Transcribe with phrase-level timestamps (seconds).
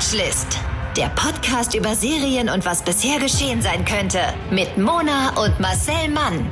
[0.00, 0.58] Watchlist.
[0.96, 4.18] Der Podcast über Serien und was bisher geschehen sein könnte.
[4.50, 6.50] Mit Mona und Marcel Mann.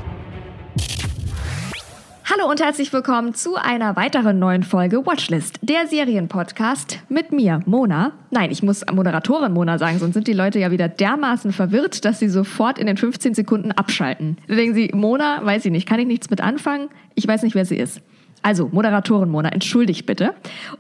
[2.27, 8.13] Hallo und herzlich willkommen zu einer weiteren neuen Folge Watchlist, der Serienpodcast mit mir, Mona.
[8.31, 12.19] Nein, ich muss Moderatorin Mona sagen, sonst sind die Leute ja wieder dermaßen verwirrt, dass
[12.19, 14.37] sie sofort in den 15 Sekunden abschalten.
[14.47, 17.55] Da denken sie, Mona, weiß ich nicht, kann ich nichts mit anfangen, ich weiß nicht,
[17.55, 18.03] wer sie ist.
[18.43, 20.35] Also, Moderatorin Mona, entschuldigt bitte.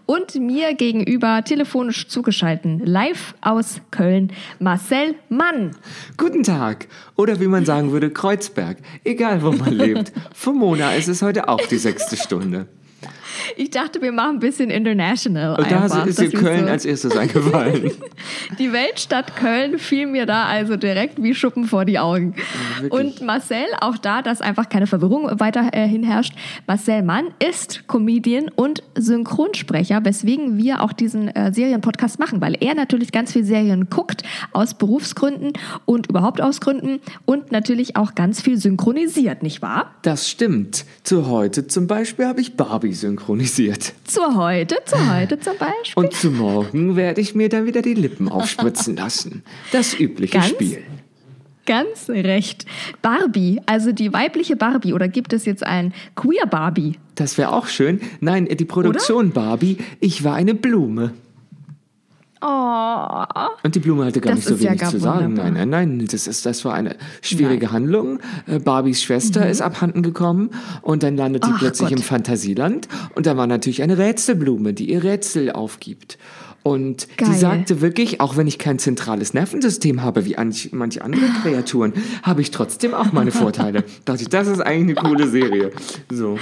[0.06, 5.72] Und mir gegenüber telefonisch zugeschalten, live aus Köln, Marcel Mann.
[6.16, 6.88] Guten Tag.
[7.16, 8.78] Oder wie man sagen würde, Kreuzberg.
[9.04, 10.12] Egal, wo man lebt.
[10.32, 12.68] Für Mona ist es heute auch die sechste Stunde.
[13.56, 15.56] Ich dachte, wir machen ein bisschen international.
[15.58, 16.06] Und da einfach.
[16.06, 17.90] ist dir Köln so- als erstes eingefallen.
[18.58, 22.34] Die Weltstadt Köln fiel mir da also direkt wie Schuppen vor die Augen.
[22.80, 22.92] wirklich.
[22.92, 26.34] Und Marcel, auch da, dass einfach keine Verwirrung weiterhin herrscht,
[26.66, 32.74] Marcel Mann ist Comedian und Synchronsprecher, weswegen wir auch diesen äh, Serienpodcast machen, weil er
[32.74, 35.52] natürlich ganz viel Serien guckt, aus Berufsgründen
[35.84, 39.92] und überhaupt aus Gründen und natürlich auch ganz viel synchronisiert, nicht wahr?
[40.02, 40.84] Das stimmt.
[41.02, 43.27] Zu heute zum Beispiel habe ich Barbie synchronisiert.
[44.04, 46.04] Zur heute, zur heute zum Beispiel.
[46.04, 49.42] Und zu morgen werde ich mir dann wieder die Lippen aufspritzen lassen.
[49.72, 50.82] Das übliche Ganz Spiel.
[51.66, 52.64] Ganz recht.
[53.02, 56.94] Barbie, also die weibliche Barbie, oder gibt es jetzt ein Queer Barbie?
[57.14, 58.00] Das wäre auch schön.
[58.20, 61.12] Nein, die Produktion Barbie, ich war eine Blume.
[62.40, 63.24] Oh.
[63.64, 65.24] Und die Blume hatte gar Das nicht so ja wenig gar zu sagen.
[65.30, 65.50] wunderbar.
[65.50, 66.06] Nein, nein, nein.
[66.10, 68.20] Das, ist, das war eine schwierige Handlung.
[68.46, 70.50] Äh, Barbies Schwester ist abhanden gekommen
[70.82, 71.56] und dann landet sie Mhm.
[71.58, 71.98] Plötzlich Gott.
[71.98, 72.88] im Fantasieland.
[73.14, 76.18] Und da war natürlich eine Rätselblume, die ihr Rätsel aufgibt.
[76.62, 77.28] Und Geil.
[77.32, 81.92] die sagte wirklich, auch wenn ich kein zentrales Nervensystem habe, wie anch- manche andere Kreaturen,
[82.22, 83.84] habe ich trotzdem auch meine Vorteile.
[84.04, 85.70] dachte ich, das ist eigentlich eine coole Serie.
[86.10, 86.38] So.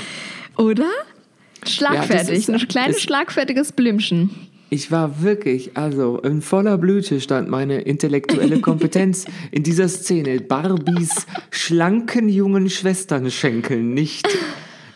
[0.59, 0.85] Oder?
[0.85, 4.31] Ja, Schlagfertig, ist- ein kleines ist- schlagfertiges Blümchen.
[4.69, 10.41] Ich war wirklich, also in voller Blüte stand meine intellektuelle Kompetenz in dieser Szene.
[10.41, 14.27] Barbies schlanken jungen Schwesternschenkeln nicht.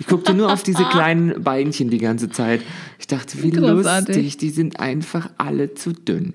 [0.00, 2.62] Ich guckte nur auf diese kleinen Beinchen die ganze Zeit.
[2.98, 4.16] Ich dachte, wie Großartig.
[4.16, 6.34] lustig, die sind einfach alle zu dünn.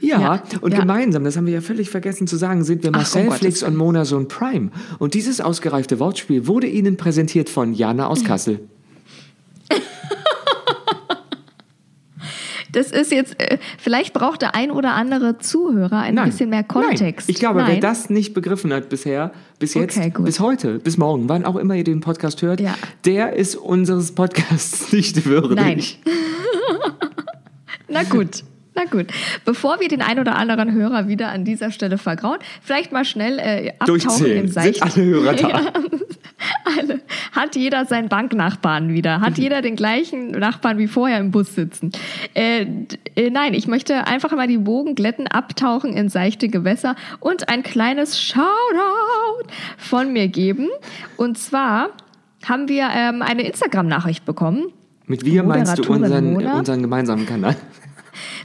[0.00, 0.80] Ja, Ja, und ja.
[0.80, 3.62] gemeinsam, das haben wir ja völlig vergessen zu sagen, sind wir Ach, Marcel Gottes Flix
[3.62, 4.70] und Mona Sohn Prime.
[4.98, 8.60] Und dieses ausgereifte Wortspiel wurde Ihnen präsentiert von Jana aus Kassel.
[12.76, 17.26] Das ist jetzt, äh, vielleicht braucht der ein oder andere Zuhörer ein bisschen mehr Kontext.
[17.26, 17.34] Nein.
[17.34, 17.80] Ich glaube, wer Nein.
[17.80, 21.74] das nicht begriffen hat bisher, bis jetzt, Okay, bis heute, bis morgen, wann auch immer
[21.74, 22.74] ihr den Podcast hört, Ja.
[23.06, 25.56] der ist unseres Podcasts nicht würdig.
[25.56, 25.82] Nein.
[27.88, 28.42] Na gut.
[28.76, 29.06] Na gut,
[29.46, 33.38] bevor wir den ein oder anderen Hörer wieder an dieser Stelle vergrauen, vielleicht mal schnell
[33.38, 34.76] äh, abtauchen in Seicht.
[34.76, 35.48] Sind alle Hörer da?
[35.56, 35.72] Ja,
[36.78, 37.00] alle.
[37.32, 39.18] Hat jeder seinen Banknachbarn wieder?
[39.18, 39.22] Mhm.
[39.22, 41.92] Hat jeder den gleichen Nachbarn wie vorher im Bus sitzen?
[42.34, 42.66] Äh,
[43.14, 47.62] äh, nein, ich möchte einfach mal die Bogen glätten, abtauchen in seichte Gewässer und ein
[47.62, 49.48] kleines Shoutout
[49.78, 50.68] von mir geben.
[51.16, 51.90] Und zwar
[52.44, 54.72] haben wir ähm, eine Instagram-Nachricht bekommen.
[55.06, 57.56] Mit wir meinst du unseren, unseren gemeinsamen Kanal?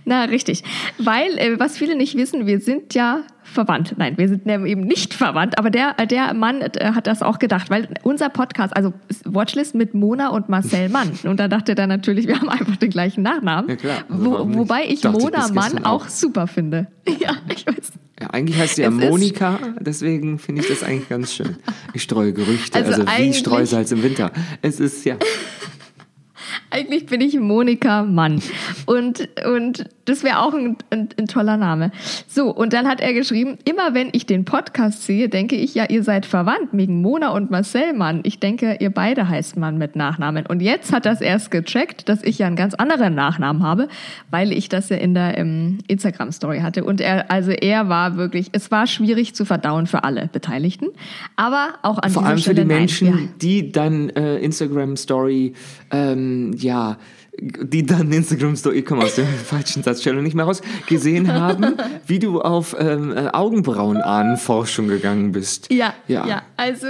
[0.05, 0.63] Na, richtig.
[0.97, 3.95] Weil, äh, was viele nicht wissen, wir sind ja verwandt.
[3.97, 7.69] Nein, wir sind eben nicht verwandt, aber der, der Mann äh, hat das auch gedacht,
[7.69, 11.11] weil unser Podcast, also ist Watchlist mit Mona und Marcel Mann.
[11.23, 13.69] Und da dachte er natürlich, wir haben einfach den gleichen Nachnamen.
[13.69, 13.97] Ja, klar.
[14.09, 16.09] Also Wo, wobei ich Dachte Mona Mann auch auch.
[16.09, 16.87] super finde.
[17.19, 17.91] Ja, ich weiß.
[18.21, 21.57] Ja, eigentlich heißt sie ja Es Monika, deswegen finde ich das eigentlich ganz schön.
[21.93, 24.31] Ich streue Gerüchte, Also also, wie Streusalz im Winter.
[24.61, 25.15] Es ist ja.
[26.71, 28.41] Eigentlich bin ich Monika Mann.
[28.85, 31.91] Und, und das wäre auch ein, ein, ein toller Name.
[32.27, 35.85] So, und dann hat er geschrieben, immer wenn ich den Podcast sehe, denke ich ja,
[35.89, 38.21] ihr seid verwandt wegen Mona und Marcel Mann.
[38.23, 40.45] Ich denke, ihr beide heißt Mann mit Nachnamen.
[40.45, 43.87] Und jetzt hat das erst gecheckt, dass ich ja einen ganz anderen Nachnamen habe,
[44.29, 46.83] weil ich das ja in der ähm, Instagram-Story hatte.
[46.83, 50.87] Und er, also er war wirklich, es war schwierig zu verdauen für alle Beteiligten.
[51.35, 52.79] Aber auch an Vor allem für die nein.
[52.79, 53.13] Menschen, Ja.
[53.41, 55.53] die dann äh, Instagram Story,
[55.91, 56.97] ähm, ja,
[57.39, 61.75] die dann Instagram Story, ich komme aus der falschen Satzstellung nicht mehr raus, gesehen haben,
[62.05, 65.71] wie du auf ähm, äh, Augenbrauenahnenforschung gegangen bist.
[65.71, 66.27] Ja, Ja.
[66.27, 66.41] ja.
[66.57, 66.87] Also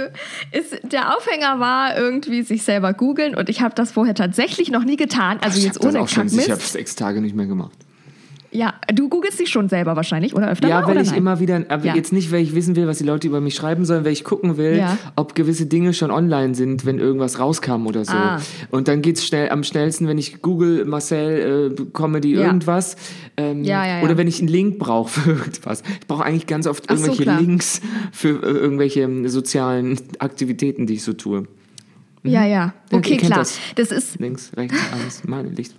[0.50, 4.84] ist, der Aufhänger war irgendwie sich selber googeln und ich habe das vorher tatsächlich noch
[4.84, 5.38] nie getan.
[5.42, 6.72] Also ich jetzt habe das ohne auch schon sicher Kackmist.
[6.72, 7.78] sechs Tage nicht mehr gemacht.
[8.54, 11.18] Ja, du googelst dich schon selber wahrscheinlich oder öfter Ja, mal, weil oder ich nein?
[11.18, 11.94] immer wieder, aber Ja.
[11.94, 14.24] jetzt nicht, weil ich wissen will, was die Leute über mich schreiben sollen, weil ich
[14.24, 14.98] gucken will, Ja.
[15.16, 18.12] ob gewisse Dinge schon online sind, wenn irgendwas rauskam oder so.
[18.12, 18.40] Ah.
[18.70, 22.42] Und dann geht's schnell am schnellsten, wenn ich google Marcel äh, Comedy Ja.
[22.46, 22.96] irgendwas.
[23.38, 24.02] Ähm, Ja, ja, ja.
[24.04, 25.82] Oder wenn ich einen Link brauche für irgendwas.
[26.00, 27.40] Ich brauche eigentlich ganz oft Ach so, irgendwelche klar.
[27.40, 27.80] Links
[28.12, 31.44] für äh, irgendwelche ähm, sozialen Aktivitäten, die ich so tue.
[32.22, 32.46] Ja, ja.
[32.46, 33.38] Ja, Okay, klar.
[33.38, 33.58] das.
[33.76, 35.74] Das ist Links, rechts, alles, meine Licht.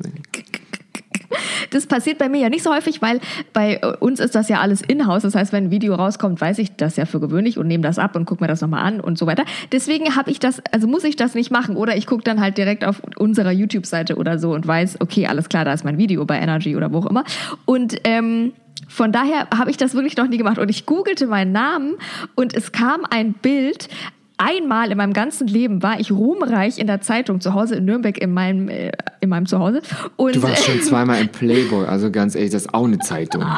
[1.73, 3.19] Das passiert bei mir ja nicht so häufig, weil
[3.53, 5.23] bei uns ist das ja alles in-house.
[5.23, 7.99] Das heißt, wenn ein Video rauskommt, weiß ich das ja für gewöhnlich und nehme das
[7.99, 9.43] ab und gucke mir das nochmal an und so weiter.
[9.71, 11.75] Deswegen habe ich das, also muss ich das nicht machen.
[11.75, 15.49] Oder ich gucke dann halt direkt auf unserer YouTube-Seite oder so und weiß, okay, alles
[15.49, 17.23] klar, da ist mein Video bei Energy oder wo auch immer.
[17.65, 18.53] Und ähm,
[18.87, 20.57] von daher habe ich das wirklich noch nie gemacht.
[20.57, 21.95] Und ich googelte meinen Namen
[22.35, 23.89] und es kam ein Bild
[24.43, 28.17] einmal in meinem ganzen Leben war ich ruhmreich in der Zeitung zu Hause in Nürnberg
[28.17, 28.91] in meinem, äh,
[29.21, 29.81] in meinem Zuhause.
[30.15, 33.43] Und, Du warst schon zweimal im Playboy, also ganz ehrlich, das ist auch eine Zeitung.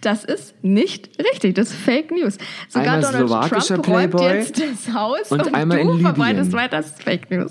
[0.00, 2.38] Das ist nicht richtig, das ist Fake News.
[2.68, 6.06] Sogar Einmal Donald Trump räumt Playboy jetzt das Haus und und, einmal du in Libyen.
[6.06, 7.50] verbreitest weiter das Fake News.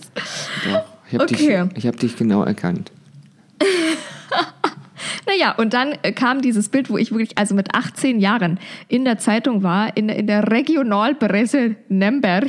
[0.63, 1.35] Doch, ich habe Okay.
[1.67, 2.91] dich, ich hab dich genau erkannt.
[5.28, 9.06] Naja, und dann äh, kam dieses Bild, wo ich wirklich, also mit 18 Jahren in
[9.06, 12.46] der Zeitung war, in, in der Regionalpresse Nemberg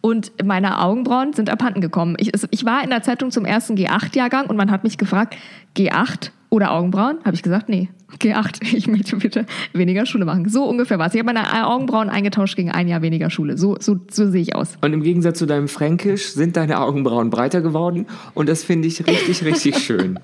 [0.00, 2.16] und meine Augenbrauen sind abhanden gekommen.
[2.18, 5.36] Ich, ich war in der Zeitung zum ersten G8-Jahrgang und man hat mich gefragt,
[5.76, 7.18] G8 oder Augenbrauen?
[7.24, 7.88] Habe ich gesagt, nee,
[8.18, 10.48] G8, ich möchte bitte weniger Schule machen.
[10.48, 11.14] So ungefähr war es.
[11.14, 13.56] Ich habe meine Augenbrauen eingetauscht gegen ein Jahr weniger Schule.
[13.56, 14.76] So, so, so sehe ich aus.
[14.82, 19.06] Und im Gegensatz zu deinem Fränkisch sind deine Augenbrauen breiter geworden und das finde ich
[19.06, 20.18] richtig, richtig schön.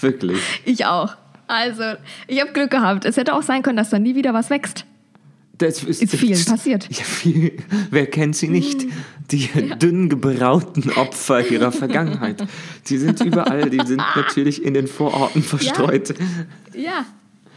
[0.00, 0.38] Wirklich.
[0.64, 1.16] Ich auch.
[1.46, 1.82] Also,
[2.26, 3.04] ich habe Glück gehabt.
[3.04, 4.86] Es hätte auch sein können, dass da nie wieder was wächst.
[5.58, 6.88] Das ist, Ist vielen passiert.
[6.90, 7.52] Ja, viel,
[7.90, 8.86] wer kennt sie nicht?
[9.30, 9.48] Die
[9.78, 12.44] dünn gebrauten Opfer ihrer Vergangenheit.
[12.88, 16.14] Die sind überall, die sind natürlich in den Vororten verstreut.
[16.74, 17.06] Ja,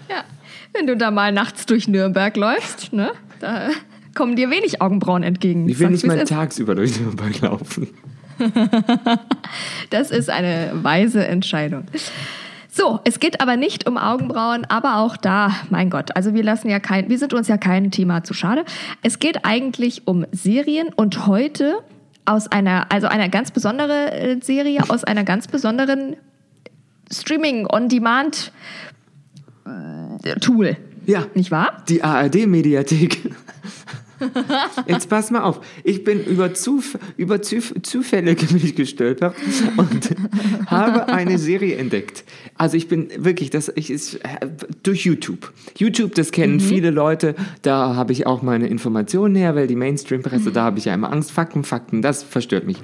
[0.10, 0.24] ja.
[0.74, 3.70] Wenn du da mal nachts durch Nürnberg läufst, ne, da
[4.14, 5.68] kommen dir wenig Augenbrauen entgegen.
[5.68, 7.88] Ich will nicht mal tagsüber durch Nürnberg laufen.
[9.90, 11.86] Das ist eine weise Entscheidung.
[12.70, 16.70] So, es geht aber nicht um Augenbrauen, aber auch da, mein Gott, also wir lassen
[16.70, 18.66] ja kein, wir sind uns ja kein Thema zu schade.
[19.02, 21.80] Es geht eigentlich um Serien und heute
[22.26, 26.18] aus einer, also einer ganz besondere äh, Serie aus einer ganz besonderen
[27.12, 28.52] Streaming-on-Demand
[29.66, 30.28] äh.
[31.06, 31.26] Ja.
[31.34, 31.84] Nicht wahr?
[31.88, 33.32] Die ARD-Mediathek.
[34.88, 35.62] Jetzt pass mal auf.
[35.84, 38.36] Ich bin über, Zuf über Zuf Zufälle
[38.76, 39.36] gestolpert
[39.78, 40.16] und
[40.68, 42.24] habe eine Serie entdeckt.
[42.56, 44.48] Also ich bin wirklich, das ich ist äh,
[44.84, 45.52] durch YouTube.
[45.78, 47.36] YouTube, das kennen viele Leute.
[47.62, 51.12] Da habe ich auch meine Informationen her, weil die Mainstream-Presse, da habe ich ja immer
[51.12, 51.32] Angst.
[51.32, 52.78] Fakten, Fakten, das verstört mich.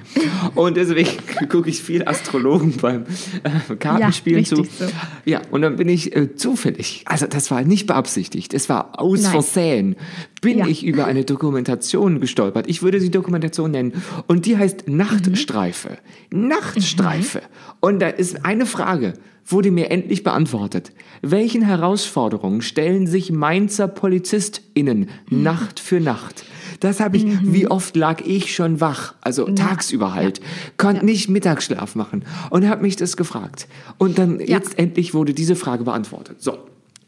[0.54, 1.10] Und deswegen
[1.48, 3.04] gucke ich viel Astrologen beim
[3.42, 4.56] äh, Kartenspielen zu.
[4.56, 4.86] richtig so.
[5.24, 9.22] Ja, und dann bin ich äh, zufällig, also das war nicht beabsichtigt, es war aus
[9.22, 9.32] Nein.
[9.32, 9.96] Versehen,
[10.44, 10.66] bin Ja.
[10.66, 12.68] ich über eine Dokumentation gestolpert.
[12.68, 13.92] Ich würde sie Dokumentation nennen.
[14.28, 15.98] Und die heißt Nachtstreife.
[16.30, 17.42] Nachtstreife.
[17.80, 19.14] Und da ist eine Frage,
[19.46, 20.92] wurde mir endlich beantwortet.
[21.22, 26.44] Welchen Herausforderungen stellen sich Mainzer PolizistInnen Nacht für Nacht?
[26.80, 30.40] Das habe ich, wie oft lag ich schon wach, also tagsüber halt,
[30.76, 33.68] konnte nicht Mittagsschlaf machen und habe mich das gefragt.
[33.96, 36.42] Und dann jetzt endlich wurde diese Frage beantwortet.
[36.42, 36.58] So,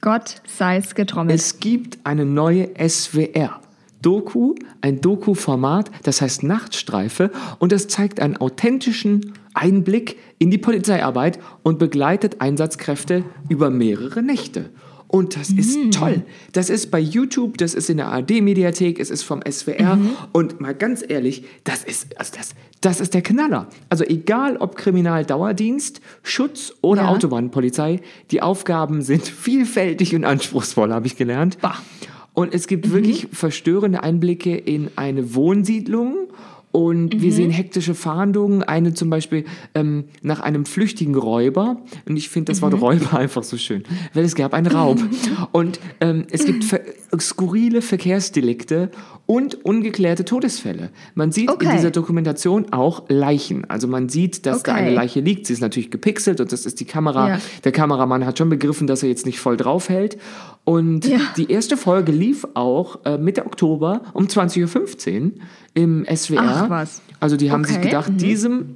[0.06, 1.34] Gott sei's getrommelt.
[1.34, 3.60] es gibt eine neue SWR.
[4.02, 11.40] Doku, ein Doku-Format, das heißt Nachtstreife und das zeigt einen authentischen Einblick in die Polizeiarbeit
[11.64, 14.70] und begleitet Einsatzkräfte über mehrere Nächte.
[15.08, 16.22] Und das ist toll.
[16.52, 19.98] Das ist bei YouTube, das ist in der ARD-Mediathek, es ist vom SWR.
[20.32, 23.68] Und mal ganz ehrlich, das ist, also das, das ist der Knaller.
[23.88, 27.08] Also egal ob Kriminaldauerdienst, Schutz oder Ja.
[27.08, 31.58] Autobahnpolizei, die Aufgaben sind vielfältig und anspruchsvoll, habe ich gelernt.
[31.60, 31.76] Bah.
[32.34, 36.28] Und es gibt wirklich verstörende Einblicke in eine Wohnsiedlung.
[36.76, 38.62] Und wir sehen hektische Fahndungen.
[38.62, 41.78] Eine zum Beispiel ähm, nach einem flüchtigen Räuber.
[42.06, 44.98] Und ich finde das Wort Räuber einfach so schön, weil es gab einen Raub.
[45.52, 46.80] Und ähm, es gibt ver
[47.18, 48.90] skurrile Verkehrsdelikte
[49.24, 50.90] und ungeklärte Todesfälle.
[51.14, 51.70] Man sieht in Okay.
[51.72, 53.64] dieser Dokumentation auch Leichen.
[53.70, 54.82] Also man sieht, dass da Okay.
[54.82, 55.46] eine Leiche liegt.
[55.46, 57.28] Sie ist natürlich gepixelt und das ist die Kamera.
[57.30, 57.38] Ja.
[57.64, 60.18] Der Kameramann hat schon begriffen, dass er jetzt nicht voll draufhält.
[60.66, 61.20] Und Ja.
[61.36, 65.30] die erste Folge lief auch äh, Mitte Oktober um 20.15 Uhr
[65.74, 66.38] im SWR.
[66.42, 67.00] Ach, was.
[67.20, 68.74] Also die haben sich Okay, gedacht, diesem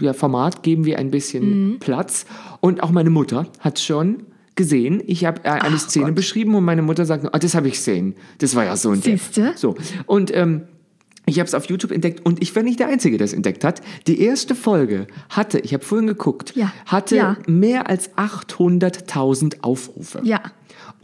[0.00, 1.78] ja, Format geben wir ein bisschen Mhm.
[1.80, 2.24] Platz.
[2.60, 4.22] Und auch meine Mutter hat schon
[4.54, 5.02] gesehen.
[5.08, 8.14] Ich habe äh, eine Szene beschrieben und meine Mutter sagt, ah, das habe ich gesehen.
[8.38, 9.02] Das war ja so der.
[9.18, 9.54] Siehste?
[9.56, 9.74] So.
[10.06, 10.62] Und ähm,
[11.26, 13.64] ich habe es auf YouTube entdeckt und ich war nicht der Einzige, der es entdeckt
[13.64, 13.82] hat.
[14.06, 16.72] Die erste Folge hatte, ich habe vorhin geguckt, Ja.
[16.86, 17.36] hatte Ja.
[17.48, 20.20] mehr als 800.000 Aufrufe.
[20.22, 20.40] Ja.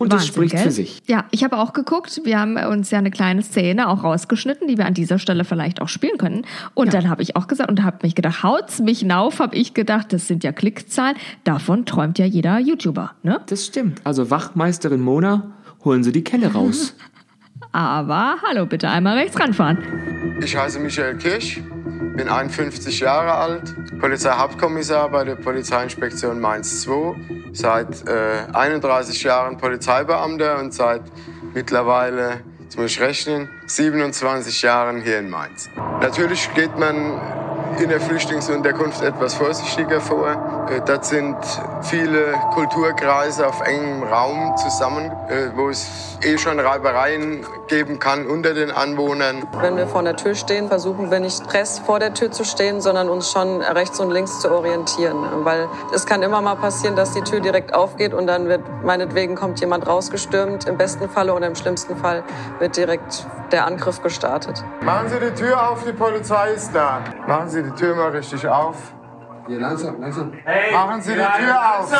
[0.01, 0.63] Und das Wahnsinn, spricht gell?
[0.63, 1.03] für sich.
[1.07, 2.23] Ja, ich habe auch geguckt.
[2.25, 5.83] Wir haben uns ja eine kleine Szene auch rausgeschnitten, die wir an dieser Stelle vielleicht
[5.83, 6.47] auch spielen können.
[6.73, 9.75] Und dann habe ich auch gesagt und habe mich gedacht, haut's mich nauf, habe ich
[9.75, 11.17] gedacht, das sind ja Klickzahlen.
[11.45, 13.43] Davon träumt ja jeder YouTuber, ne?
[13.47, 14.01] Das stimmt.
[14.03, 15.53] Also Wachmeisterin Mona,
[15.85, 16.95] holen Sie die Kelle raus.
[17.73, 20.39] Aber hallo, bitte einmal rechts ranfahren.
[20.43, 21.61] Ich heiße Michael Kirsch,
[22.15, 27.15] bin 51 Jahre alt, Polizeihauptkommissar bei der Polizeiinspektion Mainz 2,
[27.53, 31.03] seit äh, 31 Jahren Polizeibeamter und seit
[31.55, 35.69] mittlerweile, jetzt muss ich rechnen, 27 Jahren hier in Mainz.
[36.01, 37.21] Natürlich geht man
[37.79, 40.60] in der Flüchtlingsunterkunft etwas vorsichtiger vor.
[40.71, 41.37] Äh, dort sind
[41.83, 48.55] viele Kulturkreise auf engem Raum zusammen, äh, wo es eh schon Reibereien geben kann unter
[48.55, 49.43] den Anwohnern.
[49.61, 52.81] Wenn wir vor der Tür stehen, versuchen wir nicht press vor der Tür zu stehen,
[52.81, 55.17] sondern uns schon rechts und links zu orientieren.
[55.45, 59.35] Weil es kann immer mal passieren, dass die Tür direkt aufgeht und dann wird meinetwegen
[59.35, 60.67] kommt jemand rausgestürmt.
[60.69, 62.23] Im besten Falle oder im schlimmsten Fall
[62.59, 64.63] wird direkt der Angriff gestartet.
[64.83, 67.01] Machen Sie die Tür auf, die Polizei ist da.
[67.27, 68.77] Machen Sie die Tür mal richtig auf.
[69.51, 70.33] Hier, langsam, langsam.
[70.71, 71.93] Machen Sie die Tür auf.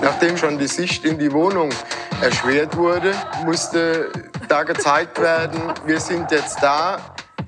[0.00, 1.68] Nachdem schon die Sicht in die Wohnung
[2.22, 3.12] erschwert wurde,
[3.44, 4.10] musste
[4.48, 6.96] da gezeigt werden, wir sind jetzt da,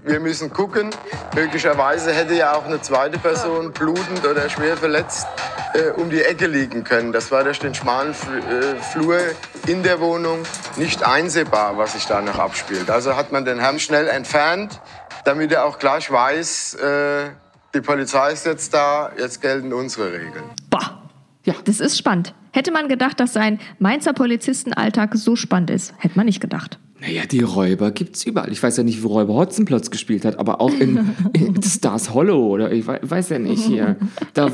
[0.02, 0.90] wir müssen gucken.
[1.35, 5.26] Möglicherweise hätte ja auch eine zweite Person blutend oder schwer verletzt
[5.73, 7.12] äh, um die Ecke liegen können.
[7.12, 9.19] Das war durch den schmalen äh, Flur
[9.66, 10.42] in der Wohnung
[10.76, 12.90] nicht einsehbar, was sich da noch abspielt.
[12.90, 14.80] Also hat man den Herrn schnell entfernt,
[15.25, 17.31] damit er auch gleich weiß, äh,
[17.75, 20.45] die Polizei ist jetzt da, jetzt gelten unsere Regeln.
[20.71, 21.03] Boah.
[21.45, 21.55] Ja.
[21.65, 22.35] Das ist spannend.
[22.53, 25.95] Hätte man gedacht, dass sein Mainzer Polizistenalltag so spannend ist?
[25.99, 26.79] Hätte man nicht gedacht.
[27.00, 28.53] Naja, die Räuber gibt's überall.
[28.53, 32.49] Ich weiß ja nicht, wo Räuber Hotzenplotz gespielt hat, aber auch in, in Stars Hollow
[32.49, 33.97] oder ich weiß, weiß ja nicht hier.
[34.35, 34.50] Da,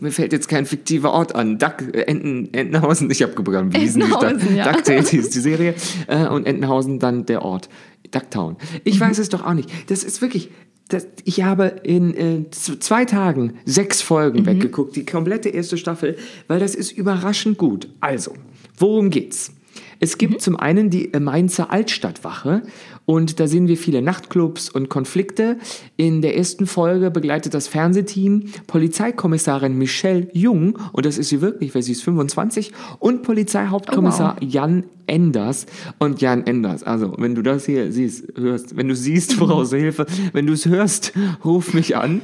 [0.00, 1.58] mir fällt jetzt kein fiktiver Ort an.
[1.58, 4.24] Duck, äh, Enten, Entenhausen, ich habe begonnen, wie hießen die Stadt?
[4.24, 4.72] Entenhausen, ja.
[4.72, 5.74] Ducktail hieß die Serie
[6.06, 7.70] äh, und Entenhausen dann der Ort.
[8.10, 8.56] Ducktown.
[8.84, 9.70] Ich weiß es doch auch nicht.
[9.90, 10.50] Das ist wirklich,
[10.88, 16.60] das, ich habe in äh, zwei Tagen sechs Folgen weggeguckt, die komplette erste Staffel, weil
[16.60, 17.88] das ist überraschend gut.
[18.00, 18.34] Also,
[18.76, 19.52] worum geht's?
[20.00, 22.62] Es gibt zum einen die Mainzer Altstadtwache
[23.06, 25.58] und da sehen wir viele Nachtclubs und Konflikte.
[25.96, 31.74] In der ersten Folge begleitet das Fernsehteam Polizeikommissarin Michelle Jung, und das ist sie wirklich,
[31.74, 35.66] weil sie ist 25, und Polizeihauptkommissar Jan Enders.
[35.98, 40.06] Und Jan Enders, also wenn du das hier siehst, hörst, wenn du siehst, woraus Hilfe,
[40.32, 41.12] wenn du es hörst,
[41.44, 42.22] ruf mich an.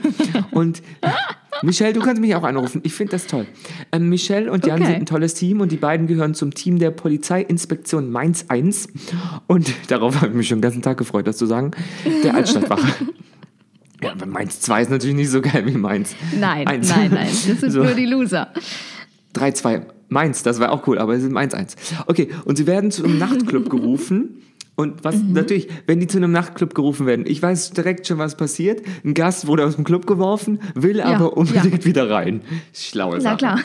[0.51, 0.83] Und
[1.63, 2.81] Michelle, du kannst mich auch anrufen.
[2.85, 3.47] Ich finde das toll.
[3.93, 4.87] Ähm, Michelle und Jan Okay.
[4.93, 8.89] sind ein tolles Team und die beiden gehören zum Team der Polizeiinspektion Mainz 1.
[9.47, 11.73] Und darauf habe ich mich schon den ganzen Tag gefreut, das zu sagen.
[12.25, 12.87] Der Altstadtwache.
[14.03, 16.17] Ja, aber Mainz 2 ist natürlich nicht so geil wie Mainz.
[16.41, 16.89] Nein, 1.
[16.89, 17.27] nein, nein.
[17.29, 17.83] Das sind So.
[17.83, 18.49] nur die Loser.
[19.35, 21.77] 3-2 Mainz, das war auch cool, aber es sind Mainz 1.
[22.07, 24.41] Okay, und sie werden zu einem Nachtclub gerufen.
[24.81, 28.37] Und was natürlich, wenn die zu einem Nachtclub gerufen werden, ich weiß direkt schon, was
[28.37, 28.81] passiert.
[29.05, 32.41] Ein Gast wurde aus dem Club geworfen, will aber unbedingt wieder rein.
[32.73, 33.37] Schlaue Na Sache.
[33.37, 33.61] klar.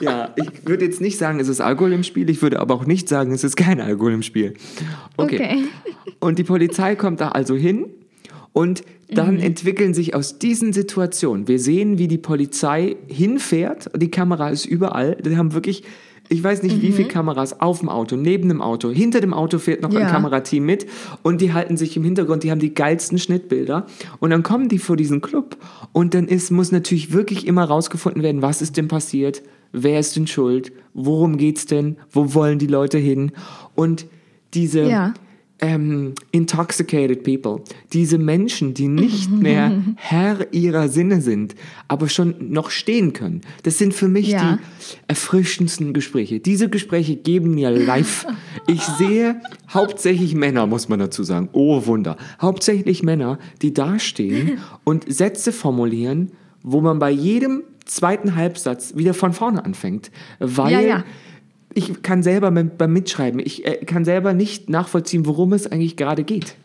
[0.00, 2.84] Ja, ich würde jetzt nicht sagen, es ist Alkohol im Spiel, ich würde aber auch
[2.86, 4.54] nicht sagen, es ist kein Alkohol im Spiel.
[5.16, 5.36] Okay.
[5.36, 5.64] Okay.
[6.20, 7.86] Und die Polizei kommt da also hin
[8.52, 9.40] und dann Mhm.
[9.42, 15.16] entwickeln sich aus diesen Situationen, wir sehen, wie die Polizei hinfährt, die Kamera ist überall,
[15.16, 15.84] die haben wirklich,
[16.28, 16.92] ich weiß nicht, wie Mhm.
[16.92, 20.06] viele Kameras auf dem Auto, neben dem Auto, hinter dem Auto fährt noch ein Ja.
[20.10, 20.86] Kamerateam mit
[21.22, 23.86] und die halten sich im Hintergrund, die haben die geilsten Schnittbilder
[24.20, 25.56] und dann kommen die vor diesen Club
[25.92, 29.42] und dann ist, muss natürlich wirklich immer rausgefunden werden, was ist denn passiert,
[29.72, 33.32] wer ist denn schuld, worum geht's denn, wo wollen die Leute hin
[33.74, 34.06] und
[34.54, 35.14] diese Ja.
[35.60, 41.54] Ähm, intoxicated people, diese Menschen, die nicht mehr Herr ihrer Sinne sind,
[41.88, 43.40] aber schon noch stehen können.
[43.62, 44.58] Das sind für mich Ja.
[44.58, 46.40] die erfrischendsten Gespräche.
[46.40, 48.26] Diese Gespräche geben mir live.
[48.68, 49.40] Ich sehe
[49.72, 51.48] hauptsächlich Männer, muss man dazu sagen.
[51.52, 52.16] Oh Wunder.
[52.40, 56.32] Hauptsächlich Männer, die dastehen und Sätze formulieren,
[56.64, 60.10] wo man bei jedem zweiten Halbsatz wieder von vorne anfängt.
[60.40, 61.04] Weil Ja, ja.
[61.76, 66.24] Ich kann selber beim, Mitschreiben, ich äh, kann selber nicht nachvollziehen, worum es eigentlich gerade
[66.24, 66.56] geht.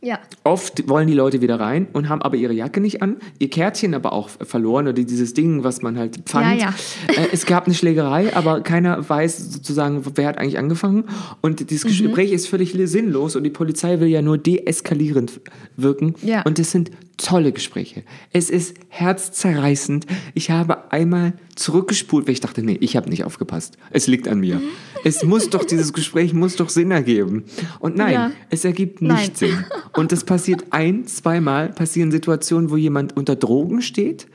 [0.00, 0.20] Ja.
[0.44, 3.94] Oft wollen die Leute wieder rein und haben aber ihre Jacke nicht an, ihr Kärtchen
[3.94, 6.60] aber auch verloren oder dieses Ding, was man halt fand.
[6.60, 6.74] Ja,
[7.08, 11.04] Äh, es gab eine Schlägerei, aber keiner weiß sozusagen, wer hat eigentlich angefangen.
[11.40, 11.88] Und dieses Mhm.
[12.06, 15.40] Gespräch ist völlig sinnlos und die Polizei will ja nur deeskalierend
[15.76, 16.14] wirken.
[16.22, 16.42] Ja.
[16.42, 18.04] Und es sind tolle Gespräche.
[18.32, 20.06] Es ist herzzerreißend.
[20.34, 23.76] Ich habe einmal zurückgespult, weil ich dachte, nee, ich habe nicht aufgepasst.
[23.90, 24.60] Es liegt an mir.
[25.04, 27.44] Es muss doch, dieses Gespräch muss doch Sinn ergeben.
[27.80, 28.30] Und nein, Ja.
[28.50, 29.16] es ergibt Nein.
[29.18, 29.64] nicht Sinn.
[29.94, 34.26] Und das passiert ein, zweimal, passieren Situationen, wo jemand unter Drogen steht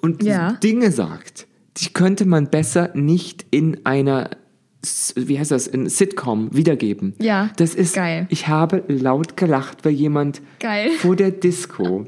[0.00, 0.52] und Ja.
[0.62, 1.46] Dinge sagt,
[1.78, 4.30] die könnte man besser nicht in einer,
[5.16, 7.14] wie heißt das, in Sitcom wiedergeben.
[7.20, 8.26] Ja, Das ist, geil.
[8.30, 10.90] ich habe laut gelacht, weil jemand Geil.
[10.98, 12.06] vor der Disco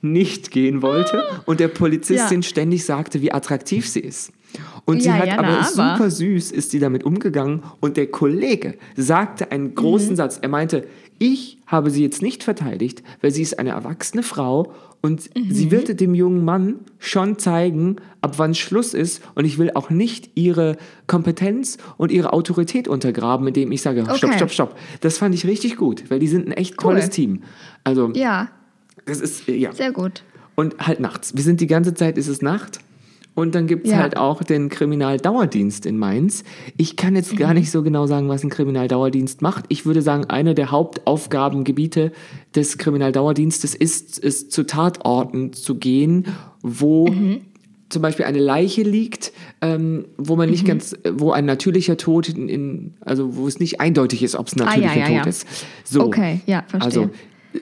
[0.00, 2.48] nicht gehen wollte und der Polizistin Ja.
[2.48, 4.32] ständig sagte, wie attraktiv sie ist.
[4.84, 5.96] Und sie Ja, hat ja, aber, na, aber.
[5.96, 10.16] super süß ist sie damit umgegangen und der Kollege sagte einen großen Mhm.
[10.16, 10.38] Satz.
[10.42, 10.86] Er meinte,
[11.18, 15.52] ich habe sie jetzt nicht verteidigt, weil sie ist eine erwachsene Frau und Mhm.
[15.52, 19.90] sie wird dem jungen Mann schon zeigen, ab wann Schluss ist und ich will auch
[19.90, 24.36] nicht ihre Kompetenz und ihre Autorität untergraben, indem ich sage, stopp, Okay.
[24.36, 24.76] stopp, stopp.
[25.02, 26.92] Das fand ich richtig gut, weil die sind ein echt Cool.
[26.94, 27.42] tolles Team.
[27.84, 28.48] Also, Ja,
[29.06, 29.72] das ist, ja.
[29.72, 30.22] sehr gut.
[30.54, 31.36] Und halt nachts.
[31.36, 32.78] Wir sind die ganze Zeit, ist es Nacht.
[33.36, 33.96] Und dann gibt's Ja.
[33.98, 36.44] halt auch den Kriminaldauerdienst in Mainz.
[36.76, 37.38] Ich kann jetzt Mhm.
[37.38, 39.64] gar nicht so genau sagen, was ein Kriminaldauerdienst macht.
[39.68, 42.12] Ich würde sagen, eine der Hauptaufgabengebiete
[42.54, 46.26] des Kriminaldauerdienstes ist es, zu Tatorten zu gehen,
[46.62, 47.40] wo Mhm.
[47.88, 50.52] zum Beispiel eine Leiche liegt, ähm, wo man Mhm.
[50.52, 54.36] nicht ganz, äh, wo ein natürlicher Tod in, in also wo es nicht eindeutig ist,
[54.36, 55.24] ob es ein Ah, ja, natürlicher ja, Tod ja.
[55.30, 55.46] ist.
[55.84, 56.02] So.
[56.04, 56.84] Okay, ja, verstehe.
[57.02, 57.10] Also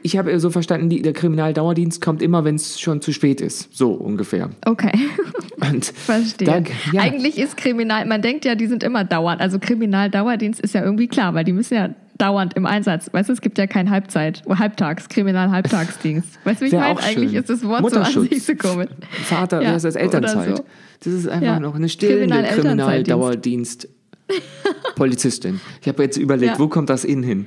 [0.02, 3.68] ich habe so verstanden, die, der Kriminaldauerdienst kommt immer, wenn es schon zu spät ist.
[3.76, 4.50] So ungefähr.
[4.64, 4.92] Okay,
[5.70, 6.46] Und verstehe.
[6.46, 6.58] Da,
[6.92, 9.40] ja, Eigentlich ist Kriminal, man denkt ja, die sind immer dauernd.
[9.40, 13.08] Also Kriminaldauerdienst ist ja irgendwie klar, weil die müssen ja dauernd im Einsatz.
[13.12, 16.38] Weißt du, es gibt ja kein Halbzeit, oh, Halbtags, Kriminal-Halbtagsdienst.
[16.44, 17.00] Weißt du, wie ich meine?
[17.00, 17.40] Eigentlich schön.
[17.40, 18.88] ist das Wort so an sich so komisch.
[19.24, 19.84] Vater, Ja, das?
[19.84, 20.56] oder Elternzeit.
[20.58, 20.64] so.
[21.04, 21.60] Das ist einfach Ja.
[21.60, 22.42] noch eine stillende.
[22.44, 23.88] Kriminaldauerdienst.
[24.96, 25.60] Polizistin.
[25.80, 26.58] Ich habe jetzt überlegt, Ja.
[26.58, 27.46] wo kommt das in hin?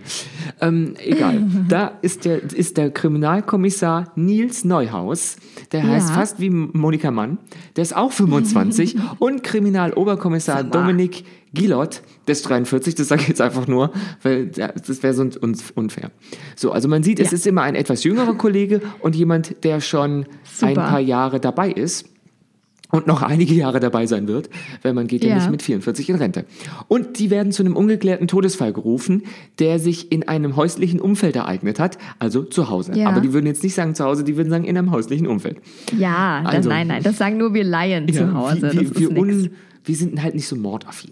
[0.61, 1.43] Ähm, egal.
[1.69, 5.37] da ist der, ist der Kriminalkommissar Nils Neuhaus.
[5.71, 6.15] Der heißt Ja.
[6.15, 7.37] fast wie Monika Mann.
[7.75, 8.95] Der ist auch 25.
[9.19, 10.63] und Kriminaloberkommissar.
[10.63, 11.23] Dominik
[11.53, 12.95] Gilot, der ist 43.
[12.95, 13.91] Das sage ich jetzt einfach nur,
[14.23, 16.11] weil das wäre sonst uns unfair.
[16.55, 17.35] So, also man sieht, es Ja.
[17.35, 20.73] ist immer ein etwas jüngerer Kollege und jemand, der schon ein Super.
[20.73, 22.09] paar Jahre dabei ist
[22.91, 24.49] und noch einige Jahre dabei sein wird,
[24.83, 25.35] weil man geht ja, Ja.
[25.35, 26.45] nicht mit 44 in Rente.
[26.87, 29.23] Und die werden zu einem ungeklärten Todesfall gerufen,
[29.59, 32.93] der sich in einem häuslichen Umfeld ereignet hat, also zu Hause.
[32.95, 33.09] Ja.
[33.09, 35.57] Aber die würden jetzt nicht sagen zu Hause, die würden sagen in einem häuslichen Umfeld.
[35.97, 38.61] Ja, das, Also- nein, nein, das sagen nur wir Laien zu Hause.
[38.61, 39.49] wir, das wir, wir,
[39.83, 41.11] wir sind halt nicht so mordaffin.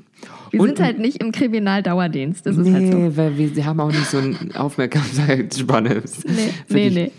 [0.51, 2.45] wir Und- sind halt nicht im Kriminaldauerdienst.
[2.45, 3.17] Das Nee, halt so.
[3.17, 6.01] weil wir haben auch nicht so eine Aufmerksamkeitsspanne.
[6.25, 6.33] Nee,
[6.69, 7.11] nee, nee.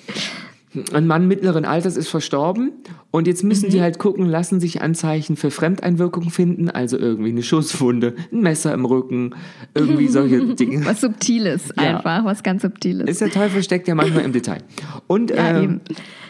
[0.92, 2.72] Ein Mann mittleren Alters ist verstorben
[3.10, 3.70] und jetzt müssen Mhm.
[3.72, 8.74] die halt gucken, lassen sich Anzeichen für Fremdeinwirkung finden, also irgendwie eine Schusswunde, ein Messer
[8.74, 9.34] im Rücken,
[9.74, 10.84] irgendwie solche Dinge.
[10.84, 11.98] Was Subtiles Ja.
[11.98, 13.08] einfach, was ganz Subtiles.
[13.08, 14.62] Ist der Teufel steckt ja manchmal im Detail.
[15.06, 15.80] Und Ja, ähm,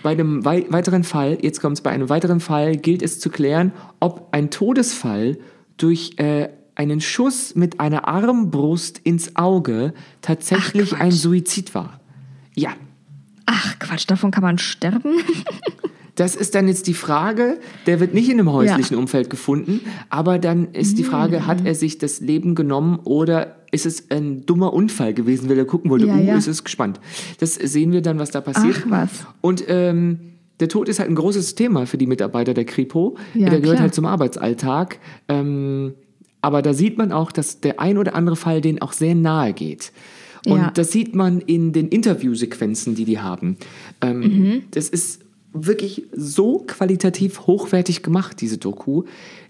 [0.03, 3.31] bei einem wei weiteren Fall, jetzt kommt es, bei einem weiteren Fall gilt es zu
[3.31, 5.39] klären, ob ein Todesfall
[5.79, 12.01] durch äh, einen Schuss mit einer Armbrust ins Auge tatsächlich Ach, ein Suizid war.
[12.55, 12.71] Ja,
[13.47, 15.15] Ach Quatsch, davon kann man sterben?
[16.17, 19.01] Das ist dann jetzt die Frage, der wird nicht in einem häuslichen Ja.
[19.01, 19.81] Umfeld gefunden,
[20.11, 24.47] aber dann ist die Frage, hat er sich das Leben genommen oder ist es ein
[24.47, 26.37] dummer Unfall gewesen, weil er gucken wollte, Ja, uh, ja.
[26.37, 27.01] ist es gespannt.
[27.41, 28.85] Das sehen wir dann, was da passiert.
[28.87, 29.11] Ach, was.
[29.41, 30.21] Und ähm,
[30.61, 33.17] der Tod ist halt ein großes Thema für die Mitarbeiter der Kripo.
[33.35, 33.81] Ja, der gehört klar.
[33.83, 35.01] halt zum Arbeitsalltag.
[35.29, 35.95] Ähm,
[36.43, 39.53] aber da sieht man auch, dass der ein oder andere Fall denen auch sehr nahe
[39.53, 39.91] geht.
[40.47, 40.71] Und Ja.
[40.71, 43.57] das sieht man in den Interviewsequenzen, die die haben.
[44.01, 44.63] Ähm, Mhm.
[44.73, 45.21] Das ist
[45.53, 49.05] wirklich so qualitativ hochwertig gemacht, diese Doku.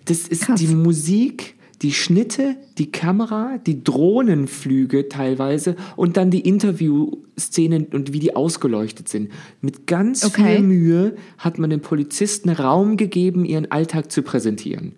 [0.04, 0.60] Das ist Krass.
[0.60, 8.18] die Musik, die Schnitte, die Kamera, die Drohnenflüge teilweise und dann die Interviewszenen und wie
[8.20, 9.30] die ausgeleuchtet sind.
[9.60, 10.56] Mit ganz Okay.
[10.56, 14.92] viel Mühe hat man den Polizisten Raum gegeben, ihren Alltag zu präsentieren.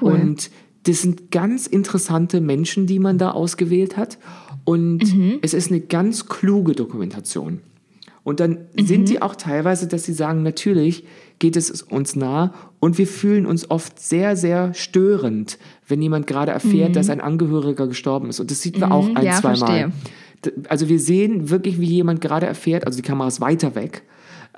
[0.00, 0.12] Cool.
[0.12, 0.50] Und
[0.84, 4.18] das sind ganz interessante Menschen, die man da ausgewählt hat.
[4.64, 5.38] Und Mhm.
[5.42, 7.60] es ist eine ganz kluge Dokumentation.
[8.22, 8.86] Und dann Mhm.
[8.86, 11.04] sind die auch teilweise, dass sie sagen, natürlich
[11.38, 16.52] geht es uns nah und wir fühlen uns oft sehr, sehr störend, wenn jemand gerade
[16.52, 18.38] erfährt, dass ein Angehöriger gestorben ist.
[18.40, 19.22] Und das sieht man auch ein, Mhm.
[19.22, 19.92] ja, zwei Mal.
[20.68, 24.02] Also wir sehen wirklich, wie jemand gerade erfährt, also die Kamera ist weiter weg,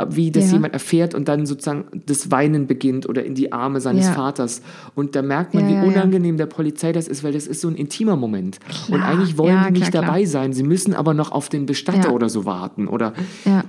[0.08, 0.54] wie das Ja.
[0.54, 4.12] jemand erfährt und dann sozusagen das Weinen beginnt oder in die Arme seines Ja.
[4.12, 4.62] Vaters.
[4.94, 7.74] Und da merkt man, wie unangenehm der Polizei das ist, weil das ist so ein
[7.76, 8.58] intimer Moment.
[8.88, 9.08] und Klar.
[9.08, 10.04] eigentlich wollen die nicht klar, klar.
[10.06, 10.52] dabei sein.
[10.52, 12.88] Sie müssen aber noch auf den Bestatter oder so warten.
[12.88, 13.12] Oder
[13.44, 13.64] Ja.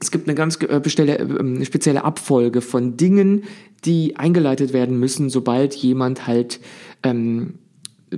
[0.00, 3.42] es gibt eine ganz äh, bestelle, äh, eine spezielle Abfolge von Dingen,
[3.84, 6.60] die eingeleitet werden müssen, sobald jemand halt
[7.02, 7.54] ähm,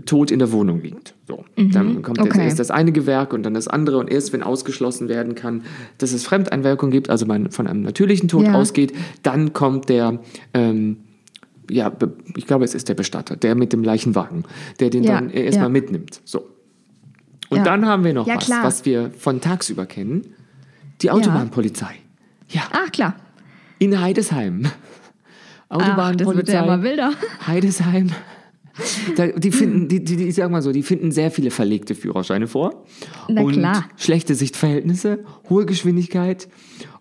[0.07, 1.15] tot in der Wohnung liegt.
[1.31, 2.25] So, dann kommt Mhm.
[2.27, 2.45] okay.
[2.45, 5.63] erst das eine Gewerk und dann das andere und erst wenn ausgeschlossen werden kann,
[5.99, 8.55] dass es Fremdeinwirkung gibt, also man von einem natürlichen Tod Ja.
[8.55, 10.19] ausgeht, dann kommt der
[10.55, 10.99] ähm,
[11.71, 11.93] ja,
[12.37, 14.45] ich glaube, es ist der Bestatter, der mit dem Leichenwagen,
[14.81, 15.69] der den Ja, dann erstmal ja.
[15.69, 16.21] mitnimmt.
[16.25, 16.49] So.
[17.49, 18.65] Und dann haben wir noch was, klar.
[18.65, 20.35] was wir von tagsüber kennen.
[21.03, 21.95] Die Autobahnpolizei.
[22.49, 23.15] Ja, Ach klar.
[23.79, 24.63] in Heidesheim.
[24.67, 26.37] Ach, das Autobahnpolizei.
[26.37, 27.13] wird ja immer wilder.
[27.47, 28.11] Heidesheim.
[29.39, 32.85] Die finden, die, die, ich sag mal so, die finden sehr viele verlegte Führerscheine vor.
[33.29, 33.85] Na und klar.
[33.97, 36.49] schlechte Sichtverhältnisse, hohe Geschwindigkeit.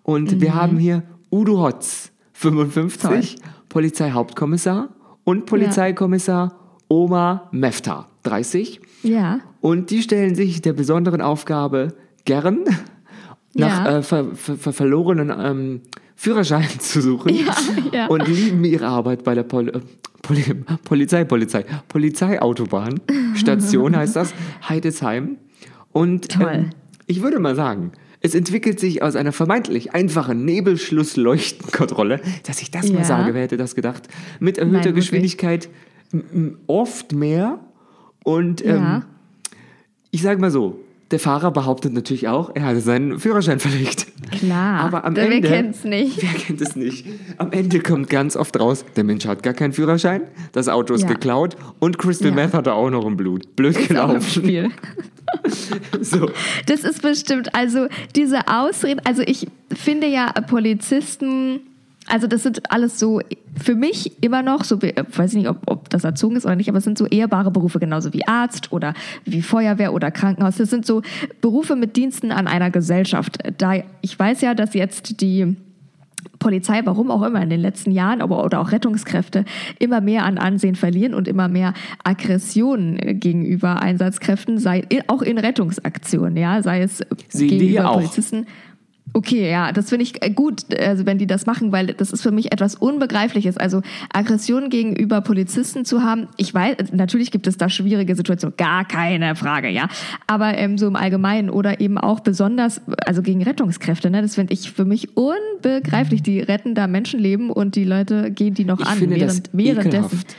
[0.04, 3.38] Und wir haben hier Udo Hotz, 55,
[3.70, 4.90] Polizeihauptkommissar.
[5.24, 6.56] und Polizeikommissar
[6.88, 8.82] Omar Mefta, 30.
[9.04, 9.40] Ja.
[9.62, 11.90] Und die stellen sich der besonderen Aufgabe
[12.26, 12.64] gern
[13.54, 13.98] nach Ja.
[13.98, 15.82] äh, ver, ver, ver, verlorenen ähm,
[16.20, 17.56] Führerscheinen zu suchen Ja,
[17.94, 18.08] ja.
[18.08, 19.80] und lieben ihre Arbeit bei der Pol äh,
[20.22, 20.44] Poli
[20.84, 23.00] Polizei, Polizei, Polizeiautobahn,
[23.36, 24.34] Station heißt das,
[24.68, 25.38] Heidesheim.
[25.94, 26.72] Und ähm,
[27.08, 32.92] ich würde mal sagen, es entwickelt sich aus einer vermeintlich einfachen Nebelschlussleuchtenkontrolle, dass ich das
[32.92, 33.06] mal Ja.
[33.06, 34.10] sage, wer hätte das gedacht,
[34.42, 34.96] mit erhöhter Nein.
[34.96, 35.70] Geschwindigkeit
[36.68, 37.62] oft mehr
[38.26, 39.04] und ähm,
[40.12, 44.08] ich sage mal so, der Fahrer behauptet natürlich auch, er hatte seinen Führerschein verlegt.
[44.32, 44.82] Klar.
[44.82, 45.48] Aber am Wer Ende.
[45.48, 46.22] kennt's nicht?
[46.22, 47.06] Wer kennt es nicht?
[47.38, 51.02] Am Ende kommt ganz oft raus, der Mensch hat gar keinen Führerschein, das Auto ist
[51.04, 51.08] Ja.
[51.10, 52.36] geklaut und Crystal Ja.
[52.36, 53.56] Meth hat er auch noch im Blut.
[53.56, 54.30] Blöd Ist auch im gelaufen.
[54.30, 54.70] Spiel.
[56.02, 56.30] So.
[56.66, 61.60] Das ist bestimmt, also diese Ausreden, also ich finde ja Polizisten,
[62.10, 63.22] also das sind alles so
[63.60, 66.70] für mich immer noch so, ich weiß nicht, ob, ob das erzogen ist oder nicht,
[66.70, 68.94] aber es sind so ehrbare Berufe, genauso wie Arzt oder
[69.26, 70.58] wie Feuerwehr oder Krankenhaus.
[70.58, 71.02] Das sind so
[71.42, 73.38] Berufe mit Diensten an einer Gesellschaft.
[73.58, 75.56] Da ich weiß ja, dass jetzt die
[76.40, 79.46] Polizei, warum auch immer in den letzten Jahren, aber oder auch Rettungskräfte
[79.78, 85.38] immer mehr an Ansehen verlieren und immer mehr Aggressionen äh, gegenüber Einsatzkräften, sei auch in
[85.38, 88.02] Rettungsaktionen, ja, sei es Sehen gegenüber auch.
[89.14, 92.22] Okay, ja, das finde ich äh, gut, also wenn die das machen, weil das ist
[92.22, 93.58] für mich etwas Unbegreifliches.
[93.58, 93.82] Also
[94.14, 99.36] Aggression gegenüber Polizisten zu haben, ich weiß, natürlich gibt es da schwierige Situationen, gar keine
[99.36, 99.88] Frage, ja.
[100.28, 104.54] Aber ähm, so im Allgemeinen oder eben auch besonders, also gegen Rettungskräfte, ne, das finde
[104.54, 106.22] ich für mich unbegreiflich.
[106.24, 109.78] Die retten da Menschenleben und die Leute gehen die noch Ich an, finde das während,
[109.78, 110.06] währenddessen.
[110.06, 110.36] ekelhaft.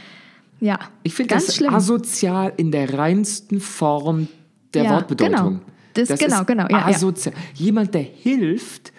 [0.61, 1.75] Ja, Ich finde das schlimm.
[1.75, 4.29] asozial in der reinsten Form
[4.75, 5.35] der Ja, Wortbedeutung.
[5.35, 5.61] genau.
[5.95, 6.87] Das- genau, ist genau, ja, ja.
[6.87, 7.35] asozial.
[7.55, 8.93] Jemand, der hilft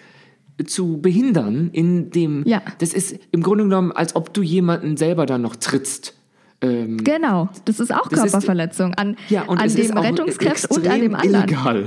[0.66, 2.62] zu behindern, in dem, Ja.
[2.78, 6.14] das ist im Grunde genommen, als ob du jemanden selber dann noch trittst.
[6.60, 10.76] Ähm, Genau, das ist auch Das ist- Körperverletzung an, Ja, und an dem auch Rettungskräften
[10.76, 11.48] und an dem anderen.
[11.48, 11.86] Illegal.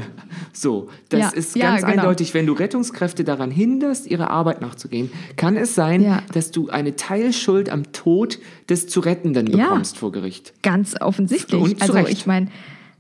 [0.52, 1.94] So, das Ja, ist ja, ganz genau.
[2.02, 6.24] eindeutig, wenn du Rettungskräfte daran hinderst, ihrer Arbeit nachzugehen, kann es sein, Ja.
[6.34, 9.64] dass du eine Teilschuld am Tod des zu Rettenden Ja.
[9.70, 10.54] bekommst vor Gericht.
[10.62, 11.62] Ganz offensichtlich.
[11.62, 12.12] Und zu also Recht.
[12.12, 12.48] ich meine,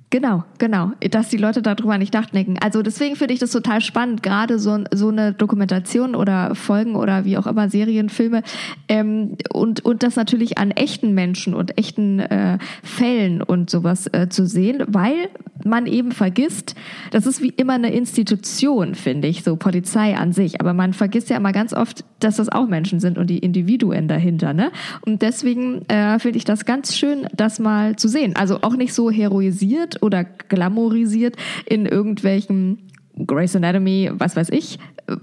[0.10, 2.58] genau, genau, dass die Leute darüber nicht nachdenken.
[2.62, 7.26] Also deswegen finde ich das total spannend, gerade so, so eine Dokumentation oder Folgen oder
[7.26, 8.44] wie auch immer Serien, Filme
[8.88, 14.30] ähm, und, und das natürlich an echten Menschen und echten äh, Fällen und sowas äh,
[14.30, 15.30] zu sehen, weil
[15.63, 16.76] man eben vergisst,
[17.12, 20.62] das ist wie immer eine Institution, finde ich, so Polizei an sich.
[20.62, 24.08] Aber man vergisst ja immer ganz oft, dass das auch Menschen sind und die Individuen
[24.08, 24.54] dahinter.
[24.54, 24.72] Ne?
[25.06, 28.36] Und deswegen äh, finde ich das ganz schön, das mal zu sehen.
[28.36, 32.89] Also auch nicht so heroisiert oder glamourisiert in irgendwelchen
[33.25, 34.77] Grey's Anatomy, was weiß ich,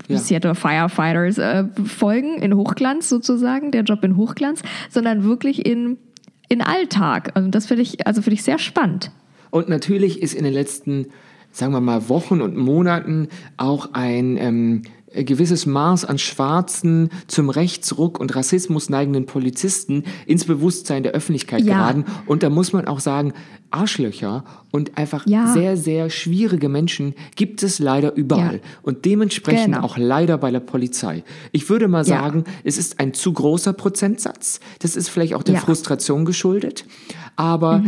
[0.09, 0.19] Ja.
[0.19, 5.99] Seattle Firefighters äh, Folgen in Hochglanz sozusagen, der Job in Hochglanz, sondern wirklich in,
[6.49, 7.33] in Alltag.
[7.35, 9.11] Und das finde ich, also finde ich sehr spannend.
[9.51, 11.09] Und natürlich ist in den letzten,
[11.51, 14.83] sagen wir mal, Wochen und Monaten auch ein ähm,
[15.15, 21.79] gewisses Maß an schwarzen, zum Rechtsruck und Rassismus neigenden Polizisten ins Bewusstsein der Öffentlichkeit Ja.
[21.79, 22.05] geraten.
[22.27, 23.33] Und da muss man auch sagen,
[23.71, 25.53] Arschlöcher und einfach Ja.
[25.53, 28.57] sehr, sehr schwierige Menschen gibt es leider überall.
[28.57, 28.61] Ja.
[28.83, 29.85] Und dementsprechend Genau.
[29.87, 31.25] auch leider bei der Polizei.
[31.53, 34.61] Ich würde mal sagen, es ist ein zu großer Prozentsatz.
[34.81, 35.55] Das ist vielleicht auch der.
[35.57, 35.63] Mhm.
[35.63, 36.85] Frustration geschuldet.
[37.37, 37.83] Aber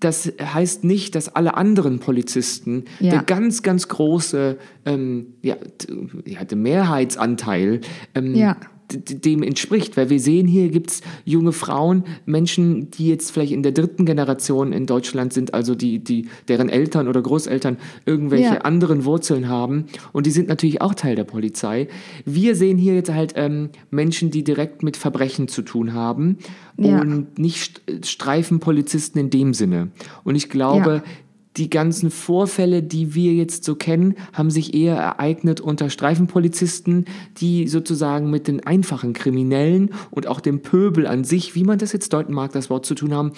[0.00, 3.10] das heißt nicht, dass alle anderen Polizisten Ja.
[3.10, 5.56] der ganz, ganz große ähm, ja,
[6.24, 7.80] ja, der Mehrheitsanteil
[8.14, 8.56] ähm, Ja.
[8.92, 9.96] Dem entspricht.
[9.96, 14.72] Weil wir sehen, hier gibt's junge Frauen, Menschen, die jetzt vielleicht in der dritten Generation
[14.72, 17.76] in Deutschland sind, also die, die, deren Eltern oder Großeltern
[18.06, 18.58] irgendwelche Ja.
[18.62, 19.86] anderen Wurzeln haben.
[20.12, 21.88] Und die sind natürlich auch Teil der Polizei.
[22.24, 26.38] Wir sehen hier jetzt halt ähm, Menschen, die direkt mit Verbrechen zu tun haben
[26.78, 27.00] Ja.
[27.00, 29.88] und nicht St- Streifenpolizisten in dem Sinne.
[30.24, 31.10] Und ich glaube, Ja.
[31.56, 37.06] Die ganzen Vorfälle, die wir jetzt so kennen, haben sich eher ereignet unter Streifenpolizisten,
[37.38, 41.92] die sozusagen mit den einfachen Kriminellen und auch dem Pöbel an sich, wie man das
[41.92, 43.32] jetzt deuten mag, das Wort zu tun haben.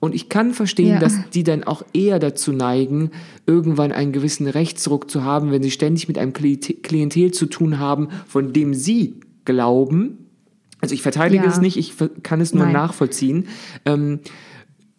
[0.00, 0.98] Und ich kann verstehen, Ja.
[0.98, 3.10] dass die dann auch eher dazu neigen,
[3.46, 8.08] irgendwann einen gewissen Rechtsruck zu haben, wenn sie ständig mit einem Klientel zu tun haben,
[8.26, 10.24] von dem sie glauben,
[10.80, 11.50] also ich verteidige Ja.
[11.50, 12.72] es nicht, ich kann es nur Nein.
[12.72, 13.46] nachvollziehen,
[13.84, 14.20] ähm,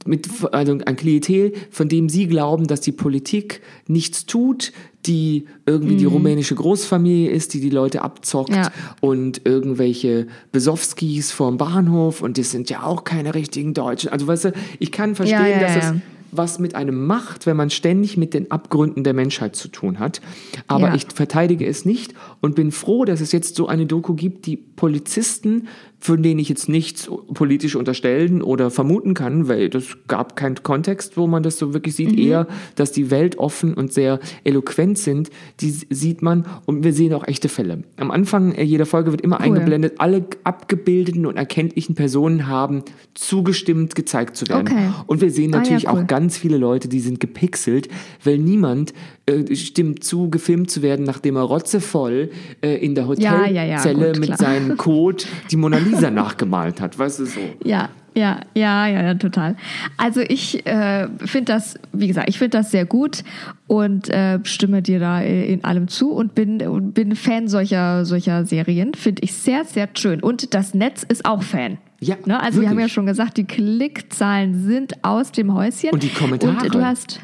[0.06, 4.72] mit also ein Klientel, von dem sie glauben, dass die Politik nichts tut,
[5.06, 8.56] die irgendwie die rumänische Großfamilie ist, die die Leute abzockt Mhm.
[8.56, 8.72] Ja.
[9.02, 14.10] und irgendwelche Besowskis vorm Bahnhof und das sind ja auch keine richtigen Deutschen.
[14.10, 15.94] Also weißt du, ich kann verstehen, Ja, ja, dass das
[16.32, 20.22] was mit einem macht, wenn man ständig mit den Abgründen der Menschheit zu tun hat.
[20.68, 20.96] Aber Ja.
[20.96, 24.56] ich verteidige es nicht und bin froh, dass es jetzt so eine Doku gibt, die
[24.56, 25.68] Polizisten,
[26.00, 31.18] von denen ich jetzt nichts politisch unterstellen oder vermuten kann, weil das gab keinen Kontext,
[31.18, 35.70] wo man das so wirklich sieht, eher, dass die weltoffen und sehr eloquent sind, die
[35.72, 37.84] sieht man und wir sehen auch echte Fälle.
[37.98, 42.84] Am Anfang äh, jeder Folge wird immer eingeblendet, alle abgebildeten und erkenntlichen Personen haben
[43.14, 44.68] zugestimmt, gezeigt zu werden.
[44.72, 44.90] Okay.
[45.08, 46.04] Und wir sehen Ah, ja, natürlich cool.
[46.04, 47.90] auch ganz viele Leute, die sind gepixelt,
[48.24, 48.94] weil niemand
[49.30, 53.78] äh, stimmt zu, gefilmt zu werden, nachdem er rotzevoll äh, in der Ja, ja, ja,
[53.78, 54.38] Hotelzelle gut, mit klar.
[54.38, 56.98] seinem Code die Mona Lisa nachgemalt hat.
[56.98, 57.39] Weißt du so?
[57.63, 59.56] Ja, ja, ja, ja, ja, total.
[59.98, 63.24] Also ich äh, finde das, wie gesagt, ich finde das sehr gut
[63.68, 68.94] und äh, stimme dir da in allem zu und bin, bin Fan solcher, solcher Serien.
[68.94, 70.22] Finde ich sehr, sehr schön.
[70.22, 71.78] Und das Netz ist auch Fan.
[72.02, 72.42] Ja, ne?
[72.42, 72.94] Also wir haben ja wirklich.
[72.94, 75.92] schon gesagt, die Klickzahlen sind aus dem Häuschen.
[75.92, 76.65] Und die Kommentare.
[76.65, 77.20] Und du hast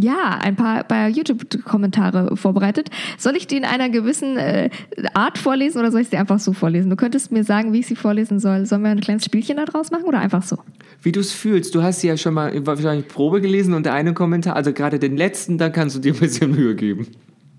[0.00, 2.88] ja, ein paar, paar YouTube-Kommentare vorbereitet.
[3.18, 4.70] Soll ich die in einer gewissen äh,
[5.14, 6.88] Art vorlesen oder soll ich sie einfach so vorlesen?
[6.90, 8.64] Du könntest mir sagen, wie ich sie vorlesen soll.
[8.66, 10.56] Sollen wir ein kleines Spielchen da draus machen oder einfach so?
[11.02, 11.74] Wie du es fühlst.
[11.74, 14.98] Du hast sie ja schon mal wahrscheinlich Probe gelesen und der eine Kommentar, also gerade
[14.98, 17.06] den letzten, da kannst du dir ein bisschen Mühe geben.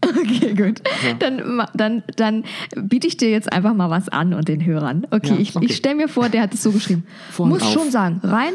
[0.02, 0.82] Okay, gut.
[1.20, 5.06] Dann, ma- dann, dann biete ich dir jetzt einfach mal was an und den Hörern.
[5.12, 5.66] Okay, Ja, ich, okay.
[5.66, 7.04] ich stelle mir vor, der hat es so geschrieben.
[7.32, 7.74] Vorhang muss auf.
[7.74, 8.54] schon sagen, rein,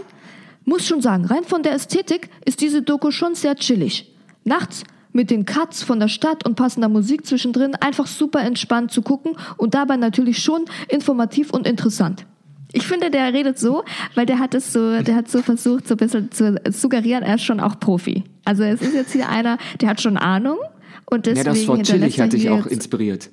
[0.64, 4.14] muss schon sagen, rein von der Ästhetik ist diese Doku schon sehr chillig.
[4.44, 9.00] Nachts mit den Cuts von der Stadt und passender Musik zwischendrin einfach super entspannt zu
[9.00, 12.27] gucken und dabei natürlich schon informativ und interessant.
[12.72, 13.85] Ich finde, der redet so,
[14.16, 17.37] weil der hat es so, der hat so versucht, so ein bisschen zu suggerieren, er
[17.37, 18.24] ist schon auch Profi.
[18.44, 20.59] Also es ist jetzt hier einer, der hat schon Ahnung
[21.07, 23.31] und Ja, deswegen das Wort chillig hat dich auch inspiriert.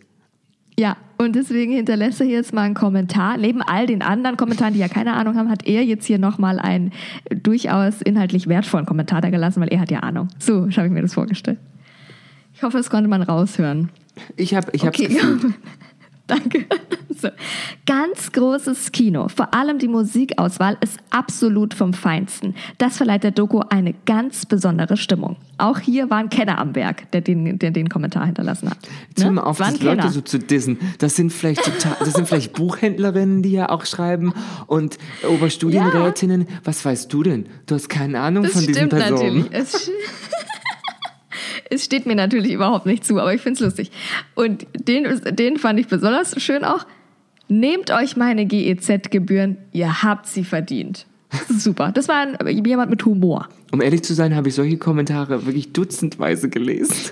[0.81, 3.37] Ja, und deswegen hinterlässt er hier jetzt mal einen Kommentar.
[3.37, 6.57] Neben all den anderen Kommentaren, die ja keine Ahnung haben, hat er jetzt hier nochmal
[6.59, 6.91] einen
[7.29, 10.29] durchaus inhaltlich wertvollen Kommentar da gelassen, weil er hat ja Ahnung.
[10.39, 11.59] So habe ich mir das vorgestellt.
[12.55, 13.89] Ich hoffe, das konnte man raushören.
[14.35, 15.07] Ich habe ich Okay.
[15.07, 15.53] gefühlt.
[16.31, 16.65] Danke.
[17.21, 17.27] So.
[17.85, 19.27] Ganz großes Kino.
[19.27, 22.55] Vor allem die Musikauswahl ist absolut vom Feinsten.
[22.79, 25.35] Das verleiht der Doku eine ganz besondere Stimmung.
[25.59, 28.79] Auch hier war ein Kenner am Werk, der den, der den Kommentar hinterlassen hat.
[29.09, 29.33] Jetzt Ne?
[29.33, 30.79] mal auf, die Leute so zu dissen.
[30.97, 34.33] Das sind vielleicht total, das sind vielleicht Buchhändlerinnen, die ja auch schreiben
[34.65, 34.97] und
[35.29, 36.47] Oberstudienrätinnen.
[36.63, 37.45] Was weißt du denn?
[37.67, 39.41] Du hast keine Ahnung Das von diesen Personen.
[39.51, 39.91] natürlich.
[41.71, 43.91] Es, steht mir natürlich überhaupt nicht zu, aber ich finde es lustig.
[44.35, 46.85] Und den, den fand ich besonders schön auch.
[47.47, 51.05] Nehmt euch meine GEZ-Gebühren, ihr habt sie verdient.
[51.49, 51.91] Super.
[51.91, 53.47] Das war ein, jemand mit Humor.
[53.71, 57.11] Um ehrlich zu sein, habe ich solche Kommentare wirklich dutzendweise gelesen.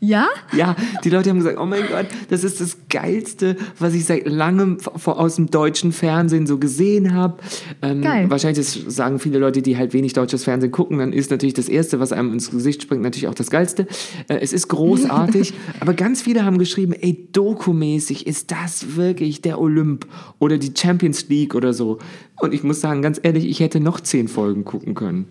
[0.00, 0.28] Ja?
[0.56, 4.28] Ja, die Leute haben gesagt, oh mein Gott, das ist das Geilste, was ich seit
[4.28, 7.38] langem aus dem deutschen Fernsehen so gesehen habe.
[7.82, 8.30] Ähm, Geil.
[8.30, 11.68] Wahrscheinlich das sagen viele Leute, die halt wenig deutsches Fernsehen gucken, dann ist natürlich das
[11.68, 13.86] Erste, was einem ins Gesicht springt, natürlich auch das Geilste.
[14.28, 19.60] Äh, es ist großartig, aber ganz viele haben geschrieben, ey, dokumäßig ist das wirklich der
[19.60, 20.06] Olymp
[20.38, 21.98] oder die Champions League oder so.
[22.40, 25.26] Und ich muss sagen, ganz ehrlich, ich hätte noch zehn Folgen gucken können.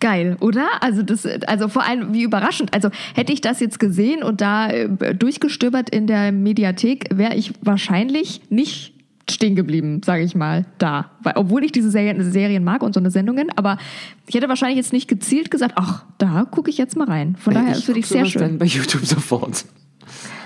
[0.00, 0.66] Geil, oder?
[0.80, 2.72] Also das, also vor allem wie überraschend.
[2.72, 7.52] Also hätte ich das jetzt gesehen und da äh, durchgestöbert in der Mediathek, wäre ich
[7.62, 8.94] wahrscheinlich nicht
[9.30, 11.10] stehen geblieben, sage ich mal, da.
[11.22, 13.78] Weil, obwohl ich diese Serien, Serien mag und so eine Sendungen, aber
[14.26, 17.36] ich hätte wahrscheinlich jetzt nicht gezielt gesagt, ach, da gucke ich jetzt mal rein.
[17.36, 18.42] Von daher ich finde ich guck sehr schön.
[18.42, 19.64] dann bei YouTube sofort.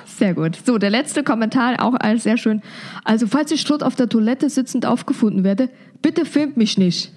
[0.06, 0.58] Sehr gut.
[0.64, 2.62] So, der letzte Kommentar auch als sehr schön.
[3.04, 5.68] Also, falls ich tot auf der Toilette sitzend aufgefunden werde,
[6.00, 7.12] bitte filmt mich nicht.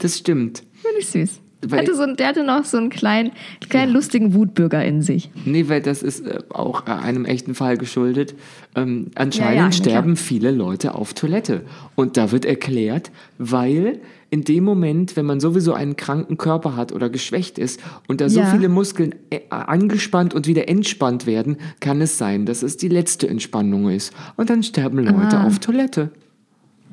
[0.00, 0.62] Das stimmt.
[0.74, 1.40] Finde ich süß.
[1.72, 3.32] Hatte so, der hatte noch so einen kleinen,
[3.68, 5.28] kleinen lustigen Wutbürger in sich.
[5.44, 8.36] Nee, weil das ist äh, auch äh, einem echten Fall geschuldet.
[8.76, 11.62] Ähm, anscheinend Ja, ja, sterben viele Leute auf Toilette.
[11.96, 13.98] Und da wird erklärt, weil
[14.30, 18.28] in dem Moment, wenn man sowieso einen kranken Körper hat oder geschwächt ist und da
[18.28, 18.46] so Ja.
[18.52, 23.28] viele Muskeln äh, angespannt und wieder entspannt werden, kann es sein, dass es die letzte
[23.28, 24.12] Entspannung ist.
[24.36, 25.44] Und dann sterben Leute Ah.
[25.48, 26.12] auf Toilette.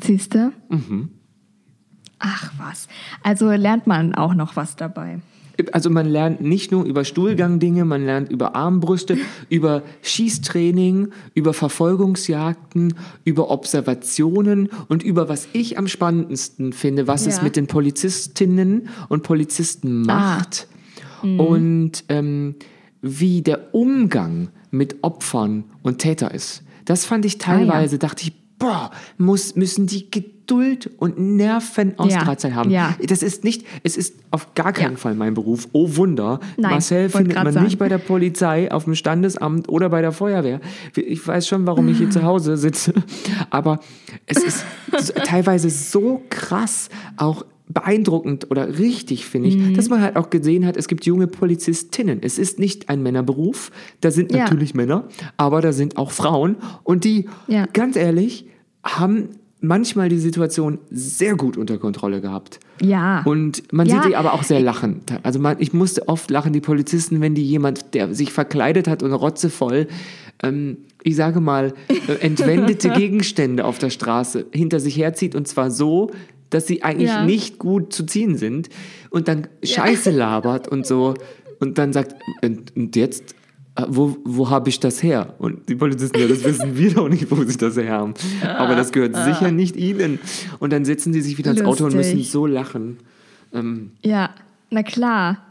[0.01, 0.51] Siehst du?
[0.69, 1.09] Mhm.
[2.19, 2.87] Ach was.
[3.23, 5.19] Also lernt man auch noch was dabei.
[5.71, 9.17] Also man lernt nicht nur über Stuhlgang-Dinge, man lernt über Armbrüste,
[9.49, 17.37] über Schießtraining, über Verfolgungsjagden, über Observationen und über was ich am spannendsten finde, was es
[17.37, 17.43] Ja.
[17.43, 20.67] mit den Polizistinnen und Polizisten macht
[21.21, 22.55] und ähm,
[23.01, 26.63] wie der Umgang mit Opfern und Täter ist.
[26.83, 32.25] Das fand ich teilweise, dachte ich, boah, muss, müssen die Geduld und Nerven aus Ja,
[32.53, 32.69] haben.
[32.69, 32.95] ja.
[33.07, 34.97] Das ist nicht, es ist auf gar keinen Ja.
[34.97, 35.67] Fall mein Beruf.
[35.71, 36.39] Oh Wunder.
[36.57, 37.65] Nein, Marcel findet man sagen.
[37.65, 40.61] nicht bei der Polizei, auf dem Standesamt oder bei der Feuerwehr.
[40.95, 42.93] Ich weiß schon, warum ich hier zu Hause sitze.
[43.49, 43.79] Aber
[44.27, 44.65] es ist
[45.25, 50.77] teilweise so krass, auch beeindruckend oder richtig, finde ich, dass man halt auch gesehen hat,
[50.77, 52.19] es gibt junge Polizistinnen.
[52.21, 53.71] Es ist nicht ein Männerberuf.
[54.01, 54.43] Da sind Ja.
[54.43, 56.57] natürlich Männer, aber da sind auch Frauen.
[56.83, 57.65] Und die, Ja.
[57.73, 58.45] ganz ehrlich,
[58.83, 59.29] haben
[59.61, 62.59] manchmal die Situation sehr gut unter Kontrolle gehabt.
[62.81, 63.23] Ja.
[63.23, 63.95] Und man Ja.
[64.03, 65.01] sieht die aber auch sehr lachen.
[65.23, 69.01] Also man, ich musste oft lachen, die Polizisten, wenn die jemand, der sich verkleidet hat
[69.01, 69.87] und rotzevoll,
[70.43, 75.71] ähm, ich sage mal, äh, entwendete Gegenstände auf der Straße hinter sich herzieht und zwar
[75.71, 76.11] so,
[76.55, 77.25] dass sie eigentlich Ja.
[77.25, 78.69] nicht gut zu ziehen sind
[79.09, 81.13] und dann Scheiße labert und so
[81.59, 83.35] und dann sagt, und, und jetzt,
[83.75, 85.35] äh, wo, wo habe ich das her?
[85.37, 88.13] Und die Polizisten, ja, das wissen wir doch nicht, wo sie das her haben.
[88.57, 90.19] Aber das gehört sicher nicht ihnen.
[90.59, 92.15] Und dann setzen sie sich wieder ins Auto und Lustig.
[92.17, 92.97] müssen so lachen.
[93.53, 94.29] Ähm, Ja,
[94.69, 95.44] na klar.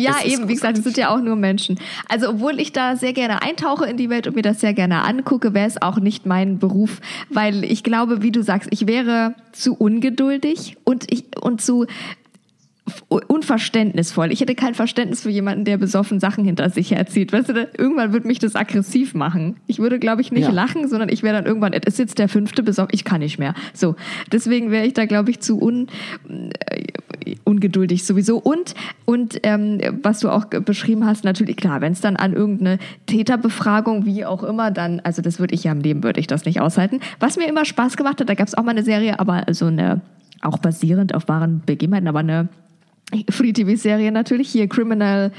[0.00, 1.78] Ja, Es eben, wie gesagt, es sind ja auch nur Menschen.
[2.08, 5.04] Also, obwohl ich da sehr gerne eintauche in die Welt und mir das sehr gerne
[5.04, 9.34] angucke, wäre es auch nicht mein Beruf, weil ich glaube, wie du sagst, ich wäre
[9.52, 11.86] zu ungeduldig und ich und zu
[13.28, 14.32] unverständnisvoll.
[14.32, 17.32] Ich hätte kein Verständnis für jemanden, der besoffen Sachen hinter sich herzieht.
[17.32, 19.56] Weißt du, irgendwann würde mich das aggressiv machen.
[19.66, 20.50] Ich würde, glaube ich, nicht Ja.
[20.50, 23.38] lachen, sondern ich wäre dann irgendwann, es ist jetzt der fünfte besoffen, ich kann nicht
[23.38, 23.54] mehr.
[23.74, 23.96] So,
[24.32, 25.86] deswegen wäre ich da, glaube ich, zu un,
[26.28, 26.84] äh,
[27.44, 28.38] ungeduldig sowieso.
[28.38, 32.78] Und, und ähm, was du auch beschrieben hast, natürlich klar, wenn es dann an irgendeine
[33.06, 36.44] Täterbefragung, wie auch immer, dann, also das würde ich ja im Leben, würde ich das
[36.44, 37.00] nicht aushalten.
[37.18, 39.66] Was mir immer Spaß gemacht hat, da gab es auch mal eine Serie, aber so
[39.66, 40.00] eine,
[40.42, 42.48] auch basierend auf wahren Begebenheiten, aber eine
[43.28, 45.32] Free-TV-Serie natürlich, hier Criminal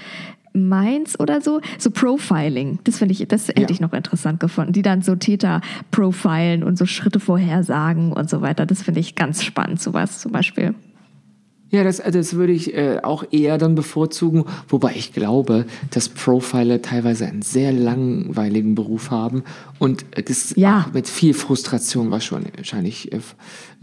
[0.53, 2.79] Minds oder so, so Profiling.
[2.83, 3.69] Das finde ich, das hätte Ja.
[3.69, 8.41] ich noch interessant gefunden, die dann so Täter profilen und so Schritte vorhersagen und so
[8.41, 8.65] weiter.
[8.65, 10.75] Das finde ich ganz spannend, sowas zum Beispiel.
[11.71, 16.81] Ja, das, das würde ich äh, auch eher dann bevorzugen, wobei ich glaube, dass Profiler
[16.81, 19.43] teilweise einen sehr langweiligen Beruf haben
[19.79, 20.85] und äh, das Ja.
[20.87, 23.19] auch mit viel Frustration wahrscheinlich, wahrscheinlich äh,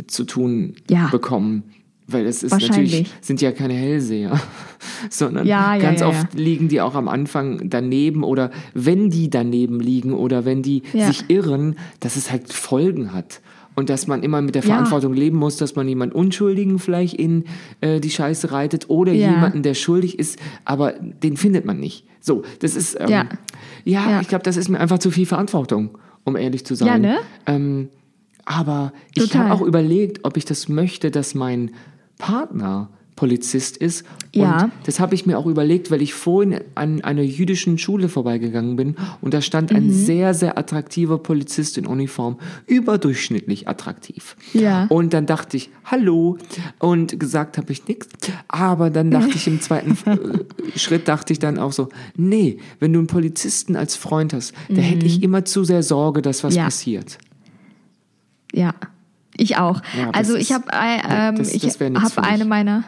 [0.07, 1.09] zu tun Ja.
[1.09, 1.63] bekommen.
[2.11, 4.41] Weil es ist natürlich, sind ja keine Hellseher,
[5.11, 9.29] sondern Ja, ja, ganz ja, oft liegen die auch am Anfang daneben oder wenn die
[9.29, 13.41] daneben liegen oder wenn die sich irren, dass es halt Folgen hat.
[13.79, 14.71] Und dass man immer mit der Ja.
[14.71, 17.45] Verantwortung leben muss, dass man jemand Unschuldigen vielleicht in
[17.81, 19.31] äh, die Scheiße reitet oder Ja.
[19.31, 22.05] jemanden, der schuldig ist, aber den findet man nicht.
[22.21, 23.27] So, das ist, ähm, Ja.
[23.85, 24.11] ja.
[24.11, 24.21] Ja.
[24.21, 26.89] ich glaube, das ist mir einfach zu viel Verantwortung, um ehrlich zu sein.
[26.89, 27.19] Ja, ne?
[27.47, 27.89] ähm,
[28.45, 29.45] aber ich Total.
[29.49, 31.71] habe auch überlegt, ob ich das möchte, dass mein
[32.19, 34.05] Partner Polizist ist.
[34.33, 34.65] Ja.
[34.65, 38.77] Und das habe ich mir auch überlegt, weil ich vorhin an einer jüdischen Schule vorbeigegangen
[38.77, 39.77] bin und da stand Mhm.
[39.77, 44.37] ein sehr, sehr attraktiver Polizist in Uniform, überdurchschnittlich attraktiv.
[44.53, 44.87] Ja.
[44.89, 46.39] Und dann dachte ich, hallo,
[46.79, 48.09] und gesagt habe ich nichts.
[48.47, 52.93] Aber dann dachte ich im zweiten äh, Schritt, dachte ich dann auch so, nee, wenn
[52.93, 56.53] du einen Polizisten als Freund hast, da hätte ich immer zu sehr Sorge, dass was
[56.55, 56.59] Mhm.
[56.59, 56.65] Ja.
[56.65, 57.19] passiert.
[58.53, 58.75] Ja,
[59.37, 59.83] ich auch.
[59.97, 62.85] Ja, also ich habe äh, ja, ähm, das- ich das habe eine meiner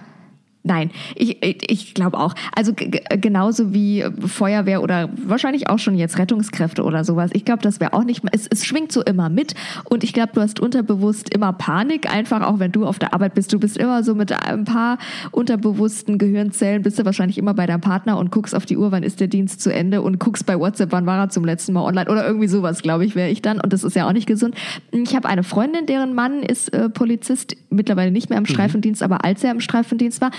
[0.62, 2.35] Nein, ich, ich, glaube auch.
[2.55, 7.31] Also genauso wie Feuerwehr oder wahrscheinlich auch schon jetzt Rettungskräfte oder sowas.
[7.33, 8.23] Ich glaube, das wäre auch nicht.
[8.33, 12.12] Es, es schwingt so immer mit und ich glaube, du hast unterbewusst immer Panik.
[12.12, 14.99] Einfach auch wenn du auf der Arbeit bist, du bist immer so mit ein paar
[15.31, 19.03] unterbewussten Gehirnzellen bist du wahrscheinlich immer bei deinem Partner und guckst auf die Uhr, wann
[19.03, 21.85] ist der Dienst zu Ende und guckst bei WhatsApp, wann war er zum letzten Mal
[21.85, 23.61] online oder irgendwie sowas, glaube ich, wäre ich dann.
[23.61, 24.55] Und das ist ja auch nicht gesund.
[24.90, 29.25] Ich habe eine Freundin, deren Mann ist äh, Polizist, mittlerweile nicht mehr im Streifendienst, aber
[29.25, 30.31] als er im Streifendienst war,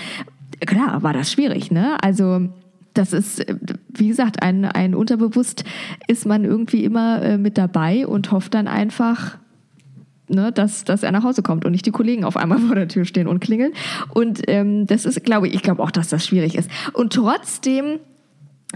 [0.66, 1.96] klar, war das schwierig, ne?
[2.02, 2.48] Also
[2.94, 3.56] das ist, äh,
[3.88, 5.64] wie gesagt, ein, ein unterbewusst
[6.06, 9.38] ist man irgendwie immer äh, mit dabei und hofft dann einfach,
[10.28, 12.88] ne, dass, dass er nach Hause kommt und nicht die Kollegen auf einmal vor der
[12.88, 13.72] Tür stehen und klingeln.
[14.12, 16.70] Und ähm, das ist, glaube ich, ich glaube auch, dass das schwierig ist.
[16.92, 18.00] Und trotzdem,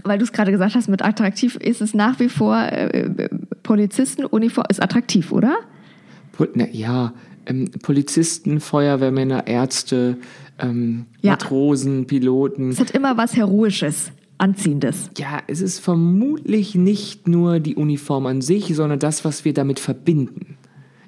[0.03, 3.29] weil du es gerade gesagt hast, mit attraktiv ist es nach wie vor äh, äh,
[3.63, 5.57] Polizistenuniform ist attraktiv, oder?
[6.71, 7.13] Ja,
[7.47, 10.17] ähm, Polizisten, Feuerwehrmänner, Ärzte,
[10.59, 11.31] ähm, Ja.
[11.31, 12.69] Matrosen, Piloten.
[12.69, 15.09] Es hat immer was Heroisches, Anziehendes.
[15.17, 19.79] Ja, es ist vermutlich nicht nur die Uniform an sich, sondern das, was wir damit
[19.79, 20.57] verbinden.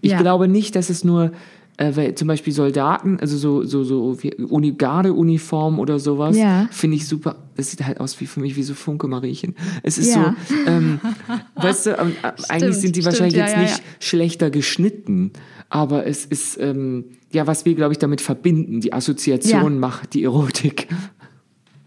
[0.01, 0.21] Ich Ja.
[0.21, 1.31] glaube nicht, dass es nur
[1.77, 4.17] äh, weil zum Beispiel Soldaten, also so, so, so
[4.49, 6.67] Uni, Garde-Uniform oder sowas, Ja.
[6.71, 7.37] finde ich super.
[7.55, 9.55] Das sieht halt aus wie für mich wie so Funke Mariechen.
[9.81, 10.35] Es ist Ja.
[10.45, 10.99] so, ähm,
[11.55, 15.31] weißt du, ähm, äh, eigentlich sind die stimmt, wahrscheinlich ja, jetzt nicht schlechter geschnitten,
[15.69, 18.81] aber es ist, ähm, ja, was wir, glaube ich, damit verbinden.
[18.81, 19.79] Die Assoziation Ja.
[19.79, 20.87] macht die Erotik.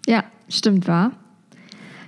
[0.07, 1.13] Ja, stimmt, wahr?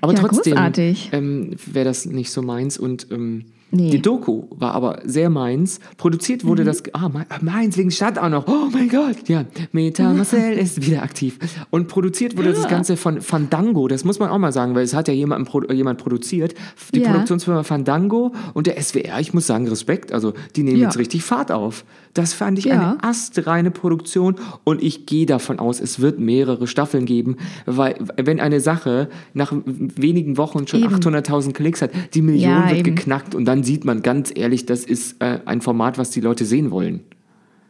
[0.01, 1.11] Aber Ja, trotzdem großartig.
[1.13, 2.79] ähm, wäre das nicht so meins.
[2.79, 3.87] Und ähm, Nee.
[3.89, 3.91] Mhm.
[3.91, 5.81] die Doku war aber sehr meins.
[5.97, 8.47] Produziert wurde das, ah, me- meins wegen Stadt auch noch.
[8.47, 9.45] Oh mein Gott, ja.
[9.73, 11.39] Meta Marcel ist wieder aktiv.
[11.71, 13.89] Und produziert wurde das Ganze von Fandango.
[13.89, 16.55] Das muss man auch mal sagen, weil es hat ja jemand, jemand produziert.
[16.95, 17.11] Die Ja.
[17.11, 19.19] Produktionsfirma Fandango und der SWR.
[19.21, 20.13] Ich muss sagen, Respekt.
[20.13, 20.85] Also, die nehmen Ja.
[20.87, 21.85] jetzt richtig Fahrt auf.
[22.15, 22.75] Das fand ich Ja.
[22.75, 28.39] eine astreine Produktion und ich gehe davon aus, es wird mehrere Staffeln geben, weil wenn
[28.39, 30.95] eine Sache nach wenigen Wochen schon Eben.
[30.95, 32.95] 800.000 Klicks hat, die Million Ja, wird eben.
[32.95, 36.45] geknackt und dann sieht man ganz ehrlich, das ist äh, ein Format, was die Leute
[36.45, 37.01] sehen wollen.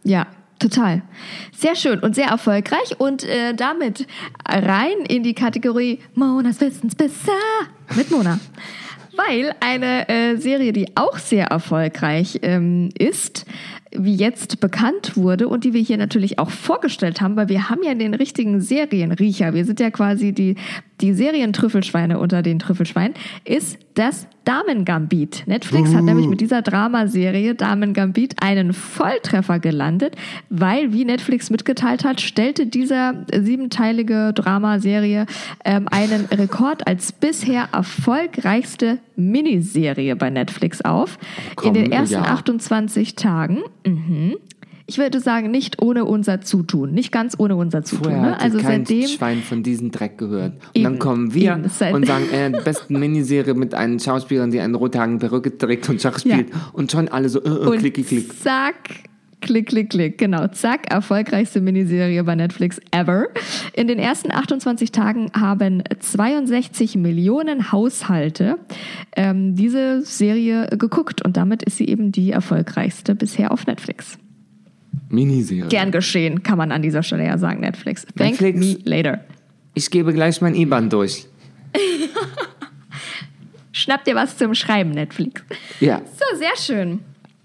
[0.04, 0.26] Ja,
[0.58, 1.02] total.
[1.56, 2.98] Sehr schön und sehr erfolgreich.
[2.98, 4.06] Und äh, damit
[4.46, 7.32] rein in die Kategorie Monas Wissens besser
[7.96, 8.38] mit Mona.
[9.16, 13.46] Weil eine äh, Serie, die auch sehr erfolgreich ähm, ist,
[13.96, 17.82] wie jetzt bekannt wurde und die wir hier natürlich auch vorgestellt haben, weil wir haben
[17.82, 19.54] ja den richtigen Serienriecher.
[19.54, 20.56] Wir sind ja quasi die,
[21.00, 23.14] die Serientrüffelschweine unter den Trüffelschweinen,
[23.44, 25.44] ist das Damen-Gambit.
[25.46, 30.16] Netflix hat nämlich mit dieser Dramaserie Damen-Gambit einen Volltreffer gelandet,
[30.50, 35.26] weil, wie Netflix mitgeteilt hat, stellte dieser siebenteilige Dramaserie
[35.64, 41.18] ähm, einen Rekord als bisher erfolgreichste Miniserie bei Netflix auf.
[41.54, 42.22] Komm, In den ersten ja.
[42.22, 43.62] 28 Tagen.
[43.86, 44.36] Mhm.
[44.86, 46.92] Ich würde sagen, nicht ohne unser Zutun.
[46.92, 48.04] Nicht ganz ohne unser Zutun.
[48.12, 48.40] Vorher Ne?
[48.40, 49.08] Also kein seitdem.
[49.08, 50.52] Schwein von diesem Dreck gehört.
[50.52, 54.74] Und Eben, dann kommen wir und sagen, äh, besten Miniserie mit einem Schauspieler, die einen
[54.74, 56.48] rothaarigen Perücke trägt und Schach spielt.
[56.74, 58.38] Und schon alle so, äh, äh, Und klicki, klick.
[58.42, 58.90] Zack.
[59.44, 60.16] Klick, klick, klick.
[60.16, 60.90] Genau, zack.
[60.90, 63.26] Erfolgreichste Miniserie bei Netflix ever.
[63.74, 68.58] In den ersten 28 Tagen haben 62 Millionen Haushalte
[69.14, 71.22] ähm, diese Serie geguckt.
[71.22, 74.18] Und damit ist sie eben die erfolgreichste bisher auf Netflix.
[75.10, 75.68] Miniserie.
[75.68, 78.06] Gern geschehen, kann man an dieser Stelle ja sagen, Netflix.
[78.16, 78.58] Thank Netflix.
[78.60, 79.20] me later.
[79.74, 81.26] Ich gebe gleich mein IBAN durch.
[83.72, 85.44] Schnapp dir was zum Schreiben, Netflix.
[85.80, 86.00] Ja.
[86.06, 87.00] So, sehr schön.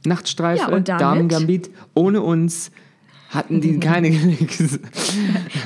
[0.06, 1.70] Nachtstreife, Ja, und damit- Damen-Gambit.
[1.94, 2.72] Ohne uns
[3.30, 4.12] hatten die keine.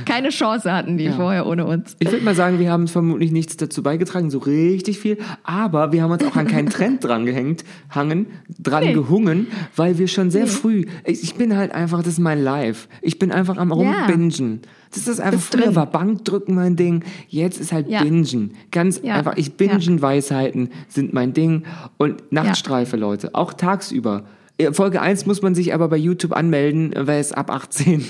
[0.05, 1.95] Keine Chance hatten die vorher ohne uns.
[1.99, 6.03] Ich würde mal sagen, wir haben vermutlich nichts dazu beigetragen, so richtig viel, aber wir
[6.03, 8.27] haben uns auch an keinen Trend dran gehängt, hangen,
[8.59, 8.93] dran Nee.
[8.93, 12.87] gehungen, weil wir schon sehr früh, ich bin halt einfach, das ist mein Life.
[13.01, 14.61] Ich bin einfach am rumbingen.
[14.93, 15.75] Das ist einfach, Bist früher drin.
[15.75, 18.03] war Bankdrücken mein Ding, jetzt ist halt Ja.
[18.03, 18.51] Bingen.
[18.71, 19.15] Ganz Ja.
[19.15, 21.63] einfach, ich bingen Weisheiten sind mein Ding
[21.97, 24.25] und Nachtstreife, Leute, auch tagsüber.
[24.57, 28.03] Äh, Folge 1 muss man sich aber bei YouTube anmelden, weil es ab 18.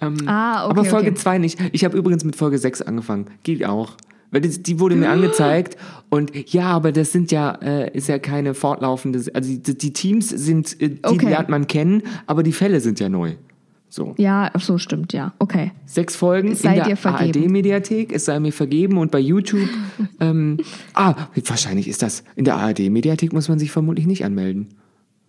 [0.00, 1.18] Ähm, Ah, okay, aber Folge okay.
[1.18, 1.58] 2 nicht.
[1.72, 3.26] Ich habe übrigens mit Folge 6 angefangen.
[3.42, 3.92] Geht auch.
[4.30, 5.12] Weil die, die wurde mir Ah.
[5.12, 5.76] angezeigt
[6.08, 10.28] und ja, aber das sind ja, äh, ist ja keine fortlaufende, also die, die Teams
[10.30, 11.28] sind, äh, die Okay.
[11.28, 13.32] lernt man kennen, aber die Fälle sind ja neu.
[13.90, 14.14] So.
[14.16, 15.34] Ja, so stimmt, ja.
[15.38, 15.72] Okay.
[15.84, 16.96] Sechs Folgen in der.
[17.04, 19.68] ARD-Mediathek, es sei mir vergeben und bei YouTube.
[20.20, 20.56] ähm,
[20.94, 21.14] ah,
[21.46, 22.24] wahrscheinlich ist das.
[22.34, 24.68] In der ARD-Mediathek muss man sich vermutlich nicht anmelden.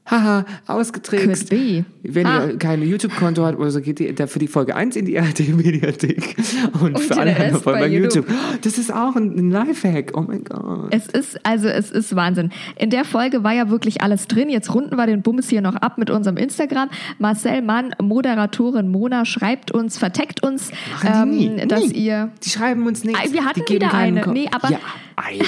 [0.05, 1.49] Haha, ausgetrickst.
[2.03, 2.47] Wenn Ah.
[2.47, 6.35] ihr kein YouTube-Konto habt oder so, geht ihr für die Folge 1 in die ARD-Mediathek
[6.81, 8.27] und, für den alle anderen Folgen bei YouTube.
[8.29, 8.61] YouTube.
[8.63, 10.11] Das ist auch ein Lifehack.
[10.15, 10.89] Oh mein Gott.
[10.93, 12.51] Es ist, also es ist Wahnsinn.
[12.77, 14.49] In der Folge war ja wirklich alles drin.
[14.49, 16.89] Jetzt runden wir den Bums hier noch ab mit unserem Instagram.
[17.19, 20.71] Marcel Mann, Moderatorin Mona, schreibt uns, verteckt uns,
[21.05, 21.93] ähm, dass Nie.
[21.93, 23.21] ihr Die schreiben uns nichts.
[23.29, 24.21] Ah, wir hatten die geben wieder eine.
[24.21, 24.79] Ko- Nee, aber- ja,
[25.15, 25.39] ei.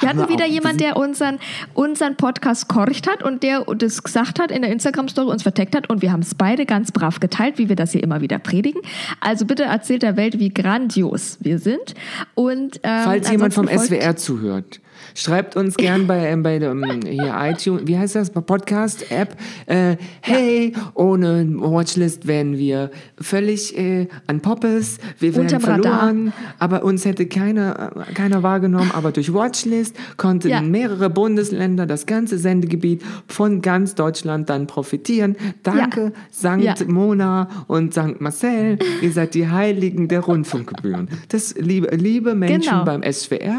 [0.00, 0.44] Wir hatten wieder.
[0.44, 1.38] Wir jemand, sind- der unseren,
[1.74, 5.88] unseren Podcast korcht hat und der das gesagt hat in der Instagram-Story, uns verteckt hat
[5.90, 8.80] und wir haben es beide ganz brav geteilt, wie wir das hier immer wieder predigen.
[9.20, 11.94] Also bitte erzählt der Welt, wie grandios wir sind.
[12.34, 14.80] Und, ähm, Falls jemand vom folgt- SWR zuhört,
[15.14, 19.36] schreibt uns gern bei, ähm, bei dem hier iTunes, wie heißt das, bei Podcast-App,
[19.66, 22.90] äh, hey, ohne Watchlist wären wir
[23.20, 25.82] völlig äh, an Poppes, wir wären Unterm Radar.
[25.82, 30.60] verloren, aber uns hätte keiner, äh, keiner wahrgenommen, aber durch Watchlist konnten Ja.
[30.60, 35.36] mehrere Bundesländer das ganze Sendegebiet von ganz Deutschland dann profitieren.
[35.62, 36.74] Danke, Sankt Ja.
[36.86, 41.08] Mona und Sankt Marcel, ihr seid die Heiligen der Rundfunkgebühren.
[41.28, 42.84] Das liebe, liebe Menschen Genau.
[42.84, 43.58] beim SWR,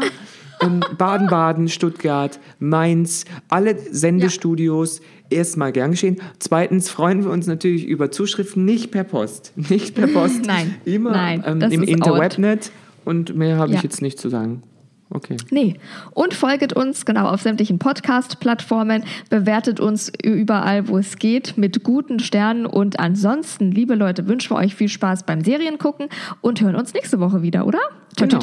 [0.98, 5.00] Baden-Baden, Stuttgart, Mainz, alle Sendestudios.
[5.30, 6.16] Erstmal gern geschehen.
[6.38, 9.52] Zweitens freuen wir uns natürlich über Zuschriften, nicht per Post.
[9.56, 10.44] Nicht per Post.
[10.46, 12.70] Nein, Immer nein, ähm, im Interwebnet.
[13.04, 13.82] Und mehr habe ich Ja.
[13.82, 14.62] jetzt nicht zu sagen.
[15.14, 15.36] Okay.
[15.50, 15.76] Nee.
[16.10, 22.18] Und folget uns genau auf sämtlichen Podcast-Plattformen, bewertet uns überall, wo es geht, mit guten
[22.18, 22.66] Sternen.
[22.66, 26.08] Und ansonsten, liebe Leute, wünschen wir euch viel Spaß beim Seriengucken
[26.40, 27.78] und hören uns nächste Woche wieder, oder?
[28.16, 28.40] Genau.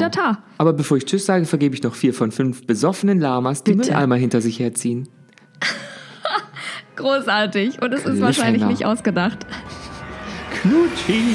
[0.56, 3.90] Aber bevor ich Tschüss sage, vergebe ich noch vier von fünf besoffenen Lamas, die Bitte.
[3.90, 5.08] Mülleimer hinter sich herziehen.
[6.96, 7.82] Großartig.
[7.82, 9.46] Und es ist wahrscheinlich nicht ausgedacht.
[10.62, 11.34] Knutschi!